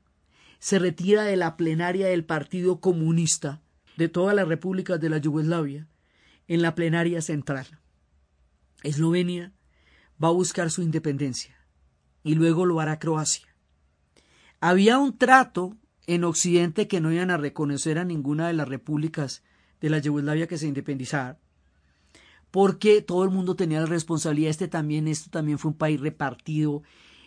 se 0.59 0.79
retira 0.79 1.23
de 1.23 1.35
la 1.35 1.57
plenaria 1.57 2.07
del 2.07 2.25
Partido 2.25 2.79
Comunista 2.79 3.61
de 3.97 4.09
todas 4.09 4.35
las 4.35 4.47
repúblicas 4.47 4.99
de 4.99 5.09
la 5.09 5.17
Yugoslavia 5.17 5.87
en 6.47 6.61
la 6.61 6.73
plenaria 6.73 7.21
central. 7.21 7.67
Eslovenia 8.81 9.53
va 10.23 10.29
a 10.29 10.31
buscar 10.31 10.71
su 10.71 10.81
independencia 10.81 11.55
y 12.23 12.35
luego 12.35 12.65
lo 12.65 12.79
hará 12.79 12.99
Croacia. 12.99 13.47
Había 14.59 14.97
un 14.97 15.17
trato 15.17 15.77
en 16.07 16.23
Occidente 16.23 16.87
que 16.87 17.01
no 17.01 17.11
iban 17.11 17.31
a 17.31 17.37
reconocer 17.37 17.97
a 17.97 18.05
ninguna 18.05 18.47
de 18.47 18.53
las 18.53 18.67
repúblicas 18.67 19.43
de 19.81 19.89
la 19.89 19.99
Yugoslavia 19.99 20.47
que 20.47 20.57
se 20.57 20.67
independizaran, 20.67 21.37
porque 22.51 23.01
todo 23.01 23.23
el 23.23 23.31
mundo 23.31 23.55
tenía 23.55 23.79
la 23.79 23.85
responsabilidad, 23.85 24.51
este 24.51 24.67
también, 24.67 25.07
esto 25.07 25.29
también 25.29 25.57
fue 25.57 25.71
un 25.71 25.77
país 25.77 25.99
repartido. 25.99 26.83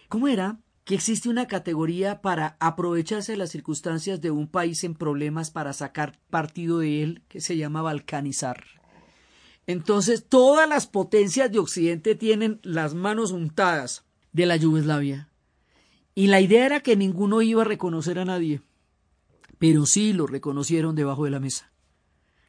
¿Cómo 0.08 0.28
era? 0.28 0.60
Que 0.84 0.94
existe 0.94 1.28
una 1.28 1.48
categoría 1.48 2.22
para 2.22 2.56
aprovecharse 2.60 3.32
de 3.32 3.38
las 3.38 3.50
circunstancias 3.50 4.20
de 4.20 4.30
un 4.30 4.46
país 4.46 4.84
en 4.84 4.94
problemas 4.94 5.50
para 5.50 5.72
sacar 5.72 6.20
partido 6.30 6.78
de 6.78 7.02
él, 7.02 7.22
que 7.28 7.40
se 7.40 7.56
llama 7.56 7.82
balcanizar. 7.82 8.64
Entonces, 9.66 10.24
todas 10.28 10.68
las 10.68 10.86
potencias 10.86 11.50
de 11.50 11.58
Occidente 11.58 12.14
tienen 12.14 12.60
las 12.62 12.94
manos 12.94 13.32
untadas 13.32 14.04
de 14.32 14.46
la 14.46 14.56
Yugoslavia. 14.56 15.28
Y 16.16 16.26
la 16.26 16.40
idea 16.40 16.66
era 16.66 16.80
que 16.80 16.96
ninguno 16.96 17.42
iba 17.42 17.62
a 17.62 17.64
reconocer 17.64 18.18
a 18.18 18.24
nadie. 18.24 18.60
Pero 19.60 19.86
sí 19.86 20.12
lo 20.12 20.26
reconocieron 20.26 20.96
debajo 20.96 21.24
de 21.24 21.30
la 21.30 21.38
mesa. 21.38 21.70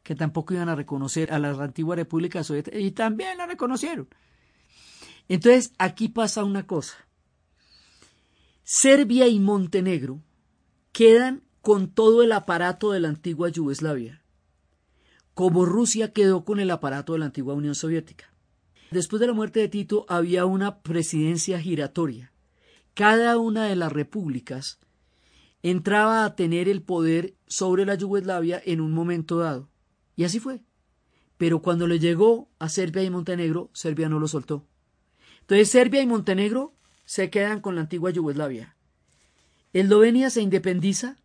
Que 0.02 0.16
tampoco 0.16 0.54
iban 0.54 0.68
a 0.68 0.74
reconocer 0.74 1.32
a 1.32 1.38
la 1.38 1.50
antigua 1.50 1.94
República 1.94 2.42
Soviética. 2.42 2.76
Y 2.76 2.90
también 2.90 3.38
la 3.38 3.46
reconocieron. 3.46 4.08
Entonces, 5.28 5.72
aquí 5.78 6.08
pasa 6.08 6.42
una 6.42 6.66
cosa. 6.66 6.96
Serbia 8.64 9.28
y 9.28 9.38
Montenegro 9.38 10.20
quedan 10.90 11.44
con 11.60 11.88
todo 11.88 12.24
el 12.24 12.32
aparato 12.32 12.90
de 12.90 12.98
la 12.98 13.08
antigua 13.08 13.48
Yugoslavia 13.48 14.24
como 15.38 15.64
Rusia 15.64 16.12
quedó 16.12 16.44
con 16.44 16.58
el 16.58 16.68
aparato 16.68 17.12
de 17.12 17.20
la 17.20 17.26
antigua 17.26 17.54
Unión 17.54 17.76
Soviética. 17.76 18.34
Después 18.90 19.20
de 19.20 19.28
la 19.28 19.34
muerte 19.34 19.60
de 19.60 19.68
Tito 19.68 20.04
había 20.08 20.44
una 20.46 20.80
presidencia 20.80 21.60
giratoria. 21.60 22.32
Cada 22.98 23.38
una 23.38 23.66
de 23.66 23.76
las 23.76 23.92
repúblicas 23.92 24.80
entraba 25.62 26.24
a 26.24 26.34
tener 26.34 26.68
el 26.68 26.82
poder 26.82 27.36
sobre 27.46 27.86
la 27.86 27.94
Yugoslavia 27.94 28.60
en 28.64 28.80
un 28.80 28.90
momento 28.90 29.38
dado. 29.38 29.68
Y 30.16 30.24
así 30.24 30.40
fue. 30.40 30.64
Pero 31.36 31.62
cuando 31.62 31.86
le 31.86 32.00
llegó 32.00 32.48
a 32.58 32.68
Serbia 32.68 33.04
y 33.04 33.10
Montenegro, 33.10 33.70
Serbia 33.72 34.08
no 34.08 34.18
lo 34.18 34.26
soltó. 34.26 34.66
Entonces 35.42 35.70
Serbia 35.70 36.02
y 36.02 36.08
Montenegro 36.08 36.74
se 37.04 37.30
quedan 37.30 37.60
con 37.60 37.76
la 37.76 37.82
antigua 37.82 38.10
Yugoslavia. 38.10 38.74
Eslovenia 39.72 40.28
se 40.28 40.42
independiza, 40.42 41.18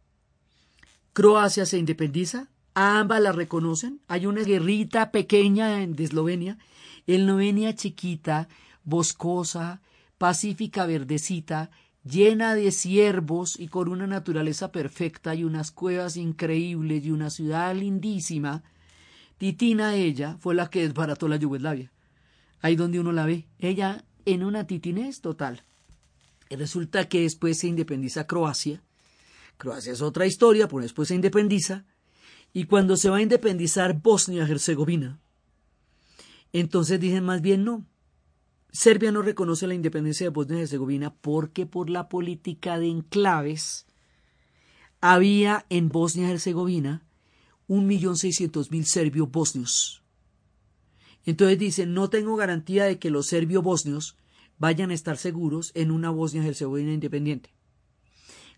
Croacia 1.11 1.65
se 1.65 1.79
independiza, 1.79 2.51
ambas 2.75 3.19
la 3.19 3.31
reconocen. 3.31 3.99
Hay 4.07 4.27
una 4.27 4.43
guerrita 4.43 5.09
pequeña 5.11 5.69
de 5.87 6.03
Eslovenia, 6.03 6.59
Eslovenia 7.07 7.73
chiquita, 7.73 8.47
boscosa, 8.83 9.81
pacífica, 10.23 10.85
verdecita, 10.85 11.69
llena 12.05 12.55
de 12.55 12.71
ciervos 12.71 13.59
y 13.59 13.67
con 13.67 13.89
una 13.89 14.07
naturaleza 14.07 14.71
perfecta 14.71 15.35
y 15.35 15.43
unas 15.43 15.71
cuevas 15.71 16.15
increíbles 16.15 17.03
y 17.03 17.11
una 17.11 17.29
ciudad 17.29 17.75
lindísima. 17.75 18.63
Titina 19.37 19.95
ella 19.97 20.37
fue 20.39 20.55
la 20.55 20.69
que 20.69 20.83
desbarató 20.83 21.27
la 21.27 21.35
Yugoslavia. 21.35 21.91
Ahí 22.61 22.77
donde 22.77 23.01
uno 23.01 23.11
la 23.11 23.25
ve, 23.25 23.49
ella 23.59 24.05
en 24.23 24.45
una 24.45 24.65
titinez 24.65 25.19
total. 25.19 25.65
Y 26.49 26.55
resulta 26.55 27.09
que 27.09 27.23
después 27.23 27.59
se 27.59 27.67
independiza 27.67 28.25
Croacia. 28.25 28.81
Croacia 29.57 29.91
es 29.91 30.01
otra 30.01 30.25
historia, 30.25 30.69
pero 30.69 30.83
después 30.83 31.09
se 31.09 31.15
independiza. 31.15 31.83
Y 32.53 32.63
cuando 32.63 32.95
se 32.95 33.09
va 33.09 33.17
a 33.17 33.21
independizar 33.21 34.01
Bosnia-Herzegovina, 34.01 35.19
entonces 36.53 36.97
dicen 37.01 37.25
más 37.25 37.41
bien 37.41 37.65
no. 37.65 37.85
Serbia 38.73 39.11
no 39.11 39.21
reconoce 39.21 39.67
la 39.67 39.75
independencia 39.75 40.25
de 40.25 40.31
Bosnia-Herzegovina 40.31 41.13
porque 41.13 41.67
por 41.67 41.91
la 41.91 42.09
política 42.09 42.79
de 42.79 42.87
enclaves 42.87 43.85
había 44.99 45.67
en 45.69 45.91
un 47.67 47.85
millón 47.85 48.17
seiscientos 48.17 48.71
mil 48.71 48.87
serbios 48.87 49.29
bosnios. 49.29 50.03
Entonces 51.23 51.59
dicen, 51.59 51.93
no 51.93 52.09
tengo 52.09 52.35
garantía 52.35 52.85
de 52.85 52.97
que 52.97 53.11
los 53.11 53.27
serbios 53.27 53.63
bosnios 53.63 54.17
vayan 54.57 54.89
a 54.89 54.95
estar 54.95 55.17
seguros 55.17 55.71
en 55.75 55.91
una 55.91 56.09
Bosnia-Herzegovina 56.09 56.93
independiente. 56.93 57.53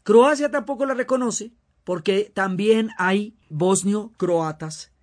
Croacia 0.04 0.50
tampoco 0.50 0.86
la 0.86 0.94
reconoce 0.94 1.52
porque 1.84 2.32
también 2.34 2.92
hay 2.98 3.36
bosnio-croatas 3.50 4.94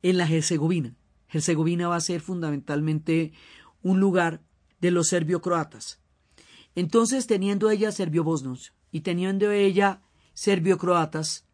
en 0.00 0.16
la 0.16 0.26
Herzegovina. 0.26 0.96
Herzegovina 1.28 1.88
va 1.88 1.96
a 1.96 2.00
ser 2.00 2.22
fundamentalmente 2.22 3.32
un 3.82 4.00
lugar 4.00 4.40
de 4.82 4.90
los 4.90 5.08
serbio-croatas. 5.08 6.00
Entonces, 6.74 7.26
teniendo 7.26 7.70
ella 7.70 7.92
serbio-bosnos 7.92 8.74
y 8.90 9.00
teniendo 9.00 9.50
ella 9.50 10.02
serbio-croatas, 10.34 11.46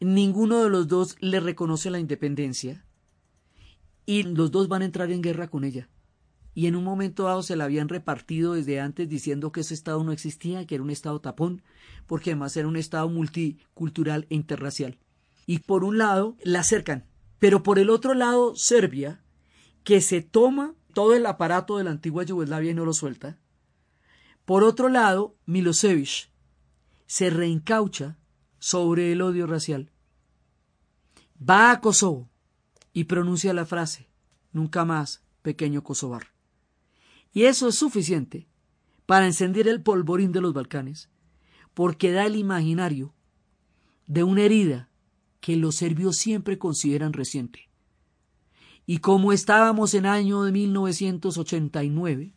ninguno 0.00 0.62
de 0.62 0.70
los 0.70 0.86
dos 0.86 1.16
le 1.20 1.40
reconoce 1.40 1.90
la 1.90 1.98
independencia 1.98 2.86
y 4.06 4.22
los 4.22 4.52
dos 4.52 4.68
van 4.68 4.82
a 4.82 4.84
entrar 4.84 5.10
en 5.10 5.20
guerra 5.20 5.48
con 5.48 5.64
ella. 5.64 5.90
Y 6.54 6.66
en 6.66 6.76
un 6.76 6.84
momento 6.84 7.24
dado 7.24 7.42
se 7.42 7.56
la 7.56 7.64
habían 7.64 7.88
repartido 7.88 8.54
desde 8.54 8.80
antes 8.80 9.08
diciendo 9.08 9.50
que 9.50 9.60
ese 9.60 9.74
Estado 9.74 10.02
no 10.04 10.12
existía, 10.12 10.64
que 10.66 10.76
era 10.76 10.84
un 10.84 10.90
Estado 10.90 11.20
tapón, 11.20 11.62
porque 12.06 12.30
además 12.30 12.56
era 12.56 12.68
un 12.68 12.76
Estado 12.76 13.08
multicultural 13.08 14.26
e 14.30 14.36
interracial. 14.36 14.98
Y 15.44 15.58
por 15.60 15.82
un 15.82 15.98
lado 15.98 16.36
la 16.42 16.60
acercan, 16.60 17.04
pero 17.40 17.64
por 17.64 17.80
el 17.80 17.90
otro 17.90 18.14
lado 18.14 18.54
Serbia, 18.54 19.22
que 19.82 20.00
se 20.00 20.20
toma 20.20 20.74
todo 20.98 21.14
el 21.14 21.26
aparato 21.26 21.78
de 21.78 21.84
la 21.84 21.92
antigua 21.92 22.24
Yugoslavia 22.24 22.72
y 22.72 22.74
no 22.74 22.84
lo 22.84 22.92
suelta. 22.92 23.38
Por 24.44 24.64
otro 24.64 24.88
lado, 24.88 25.36
Milosevic 25.46 26.28
se 27.06 27.30
reencaucha 27.30 28.18
sobre 28.58 29.12
el 29.12 29.22
odio 29.22 29.46
racial. 29.46 29.92
Va 31.40 31.70
a 31.70 31.80
Kosovo 31.80 32.28
y 32.92 33.04
pronuncia 33.04 33.54
la 33.54 33.64
frase, 33.64 34.08
nunca 34.50 34.84
más, 34.84 35.22
pequeño 35.42 35.84
Kosovar. 35.84 36.32
Y 37.32 37.44
eso 37.44 37.68
es 37.68 37.76
suficiente 37.76 38.48
para 39.06 39.26
encender 39.26 39.68
el 39.68 39.80
polvorín 39.80 40.32
de 40.32 40.40
los 40.40 40.52
Balcanes, 40.52 41.10
porque 41.74 42.10
da 42.10 42.26
el 42.26 42.34
imaginario 42.34 43.14
de 44.08 44.24
una 44.24 44.42
herida 44.42 44.90
que 45.38 45.54
los 45.54 45.76
serbios 45.76 46.16
siempre 46.16 46.58
consideran 46.58 47.12
reciente. 47.12 47.67
Y 48.90 49.00
como 49.00 49.34
estábamos 49.34 49.92
en 49.92 50.06
año 50.06 50.44
de 50.44 50.50
1989, 50.50 52.32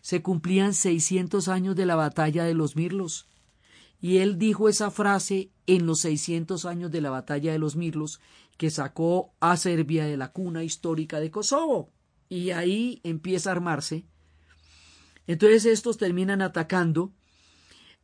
se 0.00 0.22
cumplían 0.22 0.72
600 0.72 1.48
años 1.48 1.76
de 1.76 1.84
la 1.84 1.96
batalla 1.96 2.44
de 2.44 2.54
los 2.54 2.76
Mirlos. 2.76 3.28
Y 4.00 4.16
él 4.16 4.38
dijo 4.38 4.70
esa 4.70 4.90
frase 4.90 5.50
en 5.66 5.84
los 5.84 6.00
600 6.00 6.64
años 6.64 6.90
de 6.92 7.02
la 7.02 7.10
batalla 7.10 7.52
de 7.52 7.58
los 7.58 7.76
Mirlos 7.76 8.22
que 8.56 8.70
sacó 8.70 9.34
a 9.38 9.58
Serbia 9.58 10.06
de 10.06 10.16
la 10.16 10.32
cuna 10.32 10.64
histórica 10.64 11.20
de 11.20 11.30
Kosovo. 11.30 11.90
Y 12.30 12.52
ahí 12.52 13.02
empieza 13.04 13.50
a 13.50 13.52
armarse. 13.52 14.06
Entonces 15.26 15.66
estos 15.66 15.98
terminan 15.98 16.40
atacando 16.40 17.12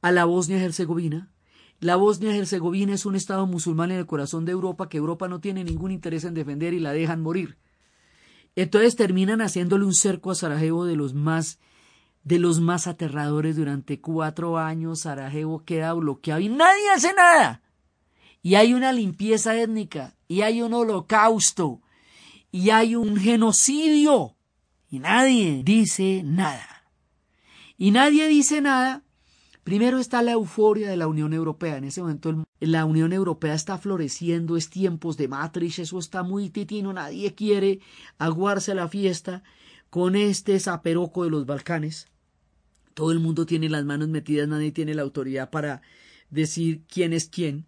a 0.03 0.12
la 0.12 0.27
Bosnia-Herzegovina. 0.27 1.33
La 1.81 1.96
Bosnia-Herzegovina 1.96 2.92
es 2.92 3.07
un 3.07 3.16
estado 3.16 3.46
musulmán 3.46 3.92
en 3.92 3.96
el 3.96 4.07
corazón 4.07 4.44
de 4.44 4.53
Europa 4.53 4.90
que 4.90 4.98
Europa 4.98 5.27
no 5.27 5.40
tiene 5.40 5.64
ningún 5.64 5.90
interés 5.90 6.24
en 6.24 6.35
defender 6.35 6.74
y 6.74 6.81
la 6.81 6.92
dejan 6.92 7.22
morir. 7.22 7.57
Entonces 8.56 8.96
terminan 8.96 9.40
haciéndole 9.40 9.84
un 9.84 9.94
cerco 9.94 10.30
a 10.30 10.34
Sarajevo 10.34 10.84
de 10.84 10.96
los 10.96 11.14
más 11.14 11.58
de 12.24 12.38
los 12.38 12.61
más 12.61 12.87
aterradores 12.87 13.56
durante 13.56 14.00
cuatro 14.00 14.58
años. 14.58 15.00
Sarajevo 15.00 15.64
queda 15.64 15.94
bloqueado 15.94 16.40
y 16.40 16.48
nadie 16.48 16.90
hace 16.94 17.14
nada. 17.14 17.62
Y 18.42 18.54
hay 18.54 18.74
una 18.74 18.92
limpieza 18.92 19.56
étnica, 19.56 20.14
y 20.28 20.42
hay 20.42 20.62
un 20.62 20.72
holocausto, 20.72 21.80
y 22.52 22.70
hay 22.70 22.94
un 22.94 23.16
genocidio. 23.16 24.37
Y 24.90 25.00
nadie 25.00 25.62
dice 25.64 26.22
nada. 26.24 26.84
Y 27.76 27.90
nadie 27.90 28.28
dice 28.28 28.61
nada. 28.61 29.02
Primero 29.68 29.98
está 29.98 30.22
la 30.22 30.33
euforia 30.33 30.88
de 30.88 30.96
la 30.96 31.09
Unión 31.09 31.35
Europea. 31.35 31.76
En 31.76 31.85
ese 31.85 32.00
momento 32.00 32.42
la 32.59 32.87
Unión 32.87 33.12
Europea 33.12 33.52
está 33.52 33.76
floreciendo, 33.76 34.57
es 34.57 34.70
tiempos 34.70 35.18
de 35.18 35.28
matriz, 35.28 35.78
eso 35.78 35.98
está 35.98 36.22
muy 36.22 36.48
titino, 36.48 36.90
nadie 36.94 37.35
quiere 37.35 37.81
aguarse 38.16 38.74
la 38.74 38.88
fiesta 38.88 39.42
con 39.90 40.16
este 40.16 40.59
zaperoco 40.59 41.24
de 41.24 41.28
los 41.28 41.44
Balcanes. 41.44 42.07
Todo 42.94 43.12
el 43.12 43.20
mundo 43.20 43.44
tiene 43.44 43.68
las 43.68 43.85
manos 43.85 44.09
metidas, 44.09 44.48
nadie 44.48 44.72
tiene 44.72 44.94
la 44.94 45.02
autoridad 45.02 45.50
para 45.50 45.83
decir 46.31 46.85
quién 46.88 47.12
es 47.12 47.28
quién. 47.28 47.66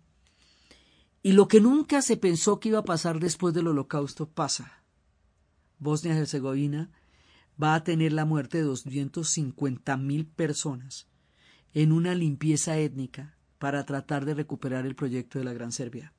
Y 1.22 1.32
lo 1.32 1.48
que 1.48 1.60
nunca 1.60 2.00
se 2.00 2.16
pensó 2.16 2.60
que 2.60 2.70
iba 2.70 2.78
a 2.78 2.84
pasar 2.84 3.20
después 3.20 3.52
del 3.52 3.68
holocausto 3.68 4.26
pasa. 4.26 4.84
Bosnia-Herzegovina 5.80 6.90
va 7.62 7.74
a 7.74 7.84
tener 7.84 8.14
la 8.14 8.24
muerte 8.24 8.56
de 8.56 8.64
250 8.64 9.98
mil 9.98 10.24
personas 10.24 11.09
en 11.74 11.92
una 11.92 12.14
limpieza 12.14 12.78
étnica 12.78 13.37
para 13.59 13.85
tratar 13.85 14.24
de 14.24 14.35
recuperar 14.35 14.87
el 14.87 14.94
proyecto 14.94 15.38
de 15.38 15.44
la 15.44 15.52
Gran 15.52 15.72
Serbia. 15.72 16.12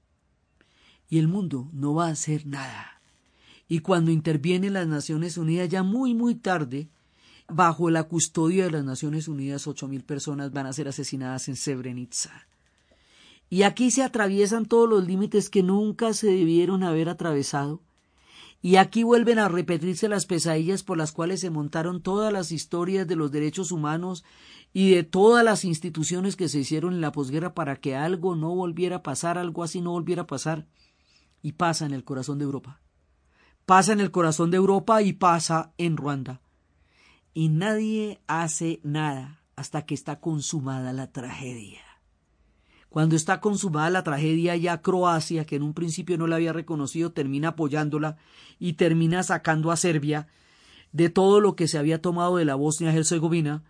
Y 1.09 1.19
el 1.19 1.27
mundo 1.27 1.69
no 1.73 1.93
va 1.93 2.07
a 2.07 2.11
hacer 2.11 2.45
nada. 2.45 3.01
Y 3.67 3.79
cuando 3.79 4.11
intervienen 4.11 4.73
las 4.73 4.87
Naciones 4.87 5.37
Unidas 5.37 5.69
ya 5.69 5.83
muy 5.83 6.13
muy 6.13 6.35
tarde, 6.35 6.89
Bajo 7.53 7.89
la 7.89 8.03
custodia 8.03 8.65
de 8.65 8.71
las 8.71 8.85
Naciones 8.85 9.27
Unidas, 9.27 9.67
ocho 9.67 9.89
mil 9.89 10.05
personas 10.05 10.53
van 10.53 10.67
a 10.67 10.73
ser 10.73 10.87
asesinadas 10.87 11.49
en 11.49 11.57
Srebrenica. 11.57 12.47
Y 13.49 13.63
aquí 13.63 13.91
se 13.91 14.03
atraviesan 14.03 14.65
todos 14.65 14.89
los 14.89 15.05
límites 15.05 15.49
que 15.49 15.61
nunca 15.61 16.13
se 16.13 16.27
debieron 16.27 16.81
haber 16.81 17.09
atravesado. 17.09 17.81
Y 18.61 18.75
aquí 18.75 19.03
vuelven 19.03 19.39
a 19.39 19.47
repetirse 19.47 20.07
las 20.07 20.25
pesadillas 20.25 20.83
por 20.83 20.97
las 20.97 21.11
cuales 21.11 21.39
se 21.39 21.49
montaron 21.49 22.01
todas 22.01 22.31
las 22.31 22.51
historias 22.51 23.07
de 23.07 23.15
los 23.15 23.31
derechos 23.31 23.71
humanos 23.71 24.23
y 24.71 24.91
de 24.91 25.03
todas 25.03 25.43
las 25.43 25.65
instituciones 25.65 26.35
que 26.35 26.47
se 26.47 26.59
hicieron 26.59 26.93
en 26.93 27.01
la 27.01 27.11
posguerra 27.11 27.55
para 27.55 27.75
que 27.75 27.95
algo 27.95 28.35
no 28.35 28.53
volviera 28.53 28.97
a 28.97 29.03
pasar, 29.03 29.37
algo 29.37 29.63
así 29.63 29.81
no 29.81 29.91
volviera 29.91 30.23
a 30.23 30.27
pasar. 30.27 30.67
Y 31.41 31.53
pasa 31.53 31.85
en 31.85 31.93
el 31.93 32.03
corazón 32.03 32.37
de 32.37 32.45
Europa. 32.45 32.81
Pasa 33.65 33.93
en 33.93 33.99
el 33.99 34.11
corazón 34.11 34.51
de 34.51 34.57
Europa 34.57 35.01
y 35.01 35.13
pasa 35.13 35.73
en 35.77 35.97
Ruanda 35.97 36.41
y 37.33 37.49
nadie 37.49 38.21
hace 38.27 38.79
nada 38.83 39.41
hasta 39.55 39.85
que 39.85 39.93
está 39.93 40.19
consumada 40.19 40.93
la 40.93 41.11
tragedia. 41.11 41.90
Cuando 42.91 43.15
está 43.15 43.39
consumada 43.39 43.89
la 43.89 44.03
tragedia, 44.03 44.57
ya 44.57 44.81
Croacia, 44.81 45.45
que 45.45 45.55
en 45.55 45.63
un 45.63 45.73
principio 45.73 46.17
no 46.17 46.27
la 46.27 46.35
había 46.35 46.51
reconocido, 46.51 47.13
termina 47.13 47.47
apoyándola 47.47 48.17
y 48.59 48.73
termina 48.73 49.23
sacando 49.23 49.71
a 49.71 49.77
Serbia 49.77 50.27
de 50.91 51.09
todo 51.09 51.39
lo 51.39 51.55
que 51.55 51.69
se 51.69 51.77
había 51.77 52.01
tomado 52.01 52.35
de 52.35 52.43
la 52.43 52.55
Bosnia-Herzegovina, 52.55 53.63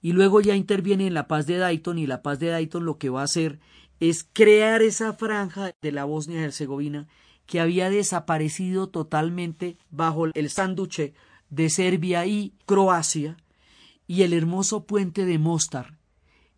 y 0.00 0.12
luego 0.12 0.40
ya 0.40 0.54
interviene 0.54 1.08
en 1.08 1.14
la 1.14 1.26
paz 1.26 1.48
de 1.48 1.56
Dayton, 1.56 1.98
y 1.98 2.06
la 2.06 2.22
paz 2.22 2.38
de 2.38 2.50
Dayton 2.50 2.84
lo 2.84 2.98
que 2.98 3.08
va 3.08 3.22
a 3.22 3.24
hacer 3.24 3.58
es 3.98 4.24
crear 4.32 4.80
esa 4.80 5.12
franja 5.12 5.72
de 5.82 5.90
la 5.90 6.04
Bosnia-Herzegovina 6.04 7.08
que 7.46 7.58
había 7.58 7.90
desaparecido 7.90 8.90
totalmente 8.90 9.76
bajo 9.90 10.26
el 10.32 10.50
sánduche 10.50 11.14
de 11.50 11.68
Serbia 11.68 12.26
y 12.26 12.54
Croacia, 12.64 13.38
y 14.06 14.22
el 14.22 14.34
hermoso 14.34 14.86
puente 14.86 15.24
de 15.24 15.40
Mostar, 15.40 15.97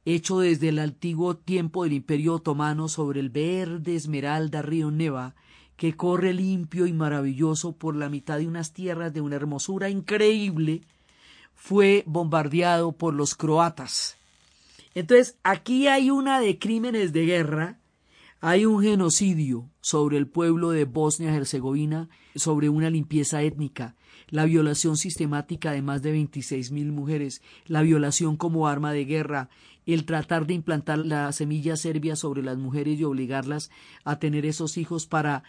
hecho 0.05 0.41
desde 0.41 0.69
el 0.71 0.79
antiguo 0.79 1.37
tiempo 1.37 1.85
del 1.85 1.93
Imperio 1.95 2.35
Otomano 2.35 2.89
sobre 2.89 3.21
el 3.21 3.31
verde 3.31 3.97
esmeralda 3.97 4.63
río 4.63 4.91
Neva, 4.91 5.35
que 5.77 5.97
corre 5.97 6.35
limpio 6.35 6.87
y 6.87 6.93
maravilloso 6.93 7.73
por 7.73 7.97
la 7.97 8.09
mitad 8.09 8.39
de 8.39 8.47
unas 8.47 8.73
tierras 8.73 9.13
de 9.15 9.21
una 9.21 9.37
hermosura 9.37 9.89
increíble, 9.89 10.83
fue 11.55 12.05
bombardeado 12.07 12.93
por 12.93 13.15
los 13.15 13.35
croatas. 13.35 14.17
Entonces, 14.95 15.37
aquí 15.43 15.87
hay 15.87 16.11
una 16.11 16.41
de 16.41 16.59
crímenes 16.59 17.13
de 17.13 17.27
guerra, 17.27 17.79
hay 18.41 18.65
un 18.65 18.83
genocidio 18.83 19.69
sobre 19.81 20.17
el 20.17 20.27
pueblo 20.27 20.71
de 20.71 20.85
Bosnia-Herzegovina, 20.85 22.09
sobre 22.35 22.69
una 22.69 22.91
limpieza 22.91 23.43
étnica, 23.43 23.95
la 24.29 24.47
violación 24.47 24.97
sistemática 24.97 25.73
de 25.73 25.83
más 25.83 26.03
de 26.03 26.15
26.000 26.15 26.91
mujeres, 26.91 27.43
la 27.67 27.83
violación 27.83 28.37
como 28.37 28.67
arma 28.67 28.93
de 28.93 29.05
guerra, 29.05 29.51
el 29.87 30.05
tratar 30.05 30.47
de 30.47 30.55
implantar 30.55 30.99
la 30.99 31.31
semilla 31.33 31.77
serbia 31.77 32.17
sobre 32.17 32.43
las 32.43 32.59
mujeres 32.59 32.99
y 32.99 33.05
obligarlas 33.05 33.71
a 34.05 34.19
tener 34.19 34.47
esos 34.47 34.77
hijos 34.77 35.07
para 35.07 35.43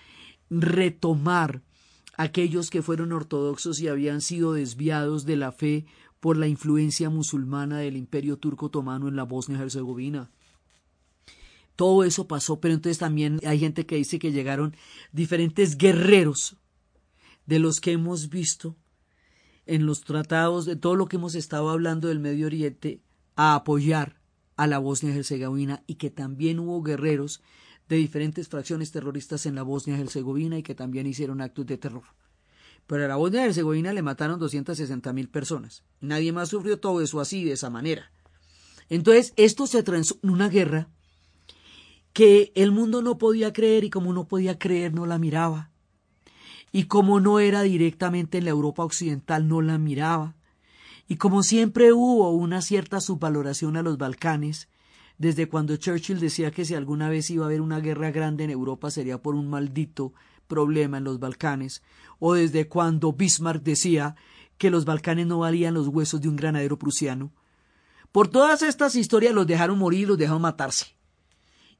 retomar 0.50 1.62
aquellos 2.17 2.70
que 2.70 2.82
fueron 2.82 3.13
ortodoxos 3.13 3.80
y 3.80 3.88
habían 3.88 4.22
sido 4.22 4.54
desviados 4.54 5.26
de 5.26 5.38
la 5.38 5.52
fe 5.52 5.86
por 6.20 6.38
la 6.38 6.48
influencia 6.48 7.10
musulmana 7.10 7.80
del 7.80 7.98
imperio 7.98 8.38
turco 8.38 8.67
otomano 8.67 9.08
en 9.08 9.15
la 9.15 9.24
Bosnia-Herzegovina. 9.24 10.30
Todo 11.76 12.04
eso 12.04 12.28
pasó, 12.28 12.60
pero 12.60 12.76
entonces 12.76 13.00
también 13.00 13.39
hay 13.46 13.60
gente 13.60 13.86
que 13.86 13.96
dice 13.96 14.20
que 14.20 14.32
llegaron 14.32 14.76
diferentes 15.12 15.78
guerreros 15.78 16.58
de 17.48 17.60
los 17.60 17.80
que 17.80 17.94
hemos 17.94 18.30
visto 18.30 18.76
en 19.65 19.86
los 19.86 20.02
tratados 20.02 20.65
de 20.65 20.76
todo 20.76 20.96
lo 20.96 21.08
que 21.08 21.15
hemos 21.15 21.34
estado 21.34 21.70
hablando 21.70 22.08
del 22.08 22.20
Medio 22.20 22.46
Oriente 22.46 23.02
a 23.36 23.56
apoyar 23.56 24.20
a 24.62 24.67
la 24.67 24.78
Bosnia-Herzegovina 24.78 25.82
y 25.88 25.95
que 25.95 26.12
también 26.12 26.60
hubo 26.60 26.84
guerreros 26.84 27.41
de 27.89 27.95
diferentes 27.95 28.47
fracciones 28.47 28.91
terroristas 28.91 29.47
en 29.47 29.56
la 29.56 29.63
Bosnia-Herzegovina 29.63 30.60
y 30.60 30.62
que 30.62 30.76
también 30.76 31.08
hicieron 31.08 31.41
actos 31.41 31.65
de 31.65 31.80
terror. 31.80 32.04
Pero 32.86 33.06
a 33.06 33.08
la 33.08 33.15
Bosnia-Herzegovina 33.15 33.91
le 33.91 34.04
mataron 34.04 34.39
260 34.39 35.13
mil 35.13 35.30
personas. 35.30 35.82
Nadie 36.00 36.32
más 36.32 36.50
sufrió 36.50 36.80
todo 36.80 37.02
eso 37.02 37.19
así, 37.19 37.43
de 37.43 37.54
esa 37.54 37.71
manera. 37.71 38.12
Entonces, 38.88 39.34
esto 39.36 39.65
se 39.65 39.82
transformó 39.82 40.21
en 40.26 40.30
una 40.30 40.50
guerra 40.50 40.89
que 42.13 42.52
el 42.54 42.71
mundo 42.71 43.02
no 43.02 43.17
podía 43.17 43.54
creer 43.54 43.84
y 43.84 43.89
como 43.89 44.13
no 44.13 44.28
podía 44.28 44.60
creer 44.60 44.93
no 44.93 45.08
la 45.08 45.17
miraba. 45.17 45.71
Y 46.71 46.84
como 46.84 47.19
no 47.19 47.39
era 47.39 47.63
directamente 47.63 48.38
en 48.38 48.45
la 48.45 48.52
Europa 48.52 48.84
occidental 48.84 49.47
no 49.47 49.63
la 49.63 49.80
miraba. 49.80 50.36
Y 51.12 51.17
como 51.17 51.43
siempre 51.43 51.91
hubo 51.91 52.32
una 52.32 52.62
cierta 52.62 53.02
subvaloración 53.02 53.76
a 53.76 53.82
los 53.82 53.97
Balcanes, 53.97 54.69
desde 55.17 55.50
cuando 55.50 55.76
Churchill 55.76 56.21
decía 56.21 56.52
que 56.52 56.63
si 56.63 56.74
alguna 56.74 57.10
vez 57.10 57.30
iba 57.30 57.43
a 57.43 57.47
haber 57.47 57.60
una 57.60 57.82
guerra 57.82 58.12
grande 58.12 58.45
en 58.45 58.50
Europa 58.50 58.89
sería 58.91 59.21
por 59.21 59.36
un 59.36 59.50
maldito 59.50 60.13
problema 60.47 61.00
en 61.00 61.04
los 61.04 61.19
Balcanes, 61.19 61.84
o 62.19 62.34
desde 62.34 62.69
cuando 62.69 63.12
Bismarck 63.12 63.62
decía 63.62 64.15
que 64.58 64.71
los 64.71 64.86
Balcanes 64.86 65.28
no 65.28 65.39
valían 65.39 65.74
los 65.74 65.89
huesos 65.89 66.21
de 66.21 66.30
un 66.30 66.38
granadero 66.38 66.80
prusiano. 66.80 67.34
Por 68.13 68.30
todas 68.30 68.62
estas 68.62 68.95
historias 68.95 69.34
los 69.34 69.45
dejaron 69.45 69.80
morir, 69.80 70.08
los 70.08 70.17
dejaron 70.17 70.43
matarse. 70.43 70.95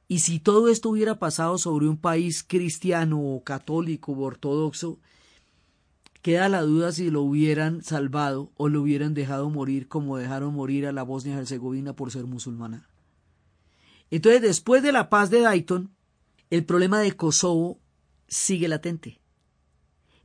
Y 0.08 0.18
si 0.18 0.40
todo 0.40 0.68
esto 0.68 0.90
hubiera 0.90 1.18
pasado 1.18 1.56
sobre 1.56 1.88
un 1.88 1.96
país 1.96 2.44
cristiano 2.46 3.18
o 3.18 3.42
católico 3.42 4.12
o 4.12 4.24
ortodoxo, 4.24 4.98
queda 6.22 6.48
la 6.48 6.62
duda 6.62 6.92
si 6.92 7.10
lo 7.10 7.22
hubieran 7.22 7.82
salvado 7.82 8.52
o 8.56 8.68
lo 8.68 8.80
hubieran 8.80 9.12
dejado 9.12 9.50
morir 9.50 9.88
como 9.88 10.16
dejaron 10.16 10.54
morir 10.54 10.86
a 10.86 10.92
la 10.92 11.02
Bosnia-Herzegovina 11.02 11.94
por 11.94 12.10
ser 12.10 12.24
musulmana. 12.24 12.88
Entonces, 14.10 14.40
después 14.40 14.82
de 14.82 14.92
la 14.92 15.10
paz 15.10 15.30
de 15.30 15.40
Dayton, 15.40 15.94
el 16.50 16.64
problema 16.64 17.00
de 17.00 17.12
Kosovo 17.16 17.80
sigue 18.28 18.68
latente. 18.68 19.20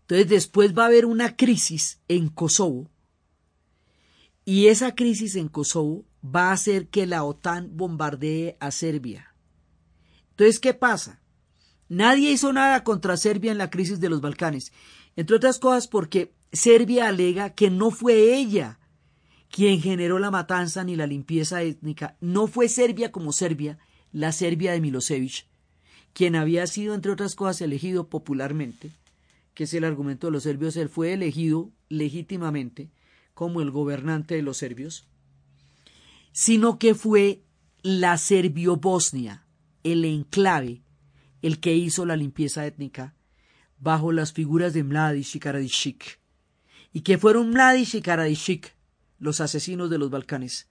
Entonces, 0.01 0.29
después 0.29 0.77
va 0.77 0.83
a 0.83 0.87
haber 0.87 1.05
una 1.05 1.35
crisis 1.35 1.99
en 2.07 2.29
Kosovo 2.29 2.89
y 4.45 4.67
esa 4.67 4.95
crisis 4.95 5.35
en 5.35 5.49
Kosovo 5.49 6.05
va 6.23 6.49
a 6.49 6.53
hacer 6.53 6.87
que 6.87 7.05
la 7.05 7.25
OTAN 7.25 7.75
bombardee 7.75 8.55
a 8.61 8.71
Serbia. 8.71 9.35
Entonces, 10.29 10.61
¿qué 10.61 10.73
pasa? 10.73 11.21
Nadie 11.89 12.31
hizo 12.31 12.53
nada 12.53 12.83
contra 12.85 13.17
Serbia 13.17 13.51
en 13.51 13.57
la 13.57 13.69
crisis 13.69 13.99
de 13.99 14.07
los 14.07 14.21
Balcanes, 14.21 14.71
entre 15.17 15.35
otras 15.35 15.59
cosas 15.59 15.87
porque 15.87 16.31
Serbia 16.53 17.07
alega 17.07 17.49
que 17.49 17.69
no 17.69 17.91
fue 17.91 18.37
ella 18.37 18.79
quien 19.49 19.81
generó 19.81 20.19
la 20.19 20.31
matanza 20.31 20.83
ni 20.83 20.95
la 20.95 21.07
limpieza 21.07 21.63
étnica, 21.63 22.15
no 22.21 22.47
fue 22.47 22.69
Serbia 22.69 23.11
como 23.11 23.31
Serbia, 23.31 23.79
la 24.11 24.31
Serbia 24.31 24.73
de 24.73 24.81
Milosevic, 24.81 25.47
quien 26.13 26.35
había 26.35 26.67
sido, 26.67 26.93
entre 26.93 27.11
otras 27.11 27.33
cosas, 27.33 27.61
elegido 27.61 28.09
popularmente, 28.09 28.91
que 29.53 29.63
es 29.63 29.73
el 29.73 29.85
argumento 29.85 30.27
de 30.27 30.31
los 30.31 30.43
serbios, 30.43 30.75
él 30.77 30.89
fue 30.89 31.13
elegido 31.13 31.71
legítimamente 31.89 32.91
como 33.33 33.61
el 33.61 33.71
gobernante 33.71 34.35
de 34.35 34.41
los 34.41 34.57
serbios, 34.57 35.07
sino 36.31 36.77
que 36.77 36.93
fue 36.93 37.41
la 37.81 38.17
Serbio-Bosnia, 38.17 39.45
el 39.83 40.05
enclave, 40.05 40.81
el 41.41 41.59
que 41.59 41.73
hizo 41.73 42.05
la 42.05 42.15
limpieza 42.15 42.65
étnica 42.67 43.15
bajo 43.79 44.11
las 44.11 44.33
figuras 44.33 44.73
de 44.73 44.83
Mladic 44.83 45.35
y 45.35 45.39
Karadishik, 45.39 46.19
y 46.93 47.01
que 47.01 47.17
fueron 47.17 47.49
Mladic 47.49 47.93
y 47.95 48.01
Karadishik 48.01 48.75
los 49.19 49.41
asesinos 49.41 49.89
de 49.89 49.97
los 49.97 50.09
Balcanes. 50.09 50.67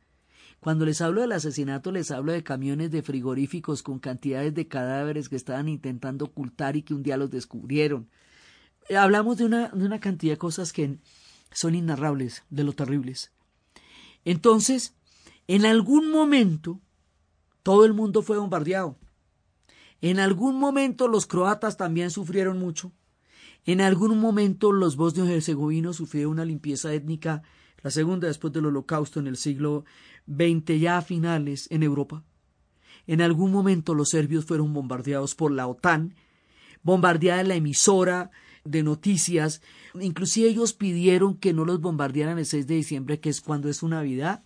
Cuando 0.61 0.85
les 0.85 1.01
hablo 1.01 1.21
del 1.21 1.33
asesinato, 1.33 1.93
les 1.93 2.11
hablo 2.11 2.33
de 2.33 2.43
camiones 2.43 2.91
de 2.91 3.03
frigoríficos 3.03 3.83
con 3.83 3.99
cantidades 3.99 4.55
de 4.55 4.67
cadáveres 4.67 5.29
que 5.29 5.37
estaban 5.37 5.69
intentando 5.69 6.25
ocultar 6.25 6.77
y 6.77 6.83
que 6.83 6.95
un 6.95 7.03
día 7.03 7.17
los 7.17 7.31
descubrieron. 7.31 8.09
Eh, 8.89 8.97
hablamos 8.97 9.37
de 9.37 9.45
una, 9.45 9.69
de 9.69 9.85
una 9.85 10.01
cantidad 10.01 10.33
de 10.33 10.39
cosas 10.39 10.73
que 10.73 10.99
son 11.53 11.75
inarrables, 11.75 12.45
de 12.51 12.65
lo 12.65 12.73
terribles. 12.73 13.33
Entonces, 14.25 14.95
en 15.47 15.67
algún 15.67 16.11
momento, 16.11 16.81
todo 17.63 17.85
el 17.85 17.95
mundo 17.95 18.23
fue 18.23 18.39
bombardeado. 18.39 18.97
En 20.01 20.19
algún 20.19 20.59
momento 20.59 21.09
los 21.09 21.27
croatas 21.27 21.77
también 21.77 22.11
sufrieron 22.11 22.59
mucho. 22.59 22.93
En 23.65 23.81
algún 23.81 24.19
momento 24.19 24.73
los 24.73 24.97
bosnios 24.97 25.29
herzegovinos 25.29 25.97
sufrieron 25.97 26.33
una 26.33 26.45
limpieza 26.45 26.93
étnica, 26.93 27.43
la 27.83 27.91
segunda 27.91 28.29
después 28.29 28.53
del 28.53 28.67
holocausto 28.67 29.21
en 29.21 29.27
el 29.27 29.37
siglo 29.37 29.85
XX 30.27 30.81
ya 30.81 30.99
a 30.99 31.03
finales 31.03 31.67
en 31.71 31.83
Europa. 31.83 32.25
En 33.07 33.21
algún 33.21 33.53
momento 33.53 33.95
los 33.95 34.11
serbios 34.11 34.45
fueron 34.45 34.73
bombardeados 34.73 35.35
por 35.35 35.53
la 35.53 35.67
OTAN, 35.67 36.15
bombardeada 36.83 37.43
la 37.43 37.55
emisora 37.55 38.31
de 38.65 38.83
noticias, 38.83 39.63
inclusive 40.01 40.49
ellos 40.49 40.73
pidieron 40.73 41.37
que 41.37 41.53
no 41.53 41.65
los 41.65 41.81
bombardearan 41.81 42.39
el 42.39 42.47
6 42.47 42.67
de 42.67 42.75
diciembre, 42.75 43.21
que 43.21 43.31
es 43.31 43.41
cuando 43.41 43.69
es 43.69 43.79
su 43.79 43.89
Navidad, 43.89 44.45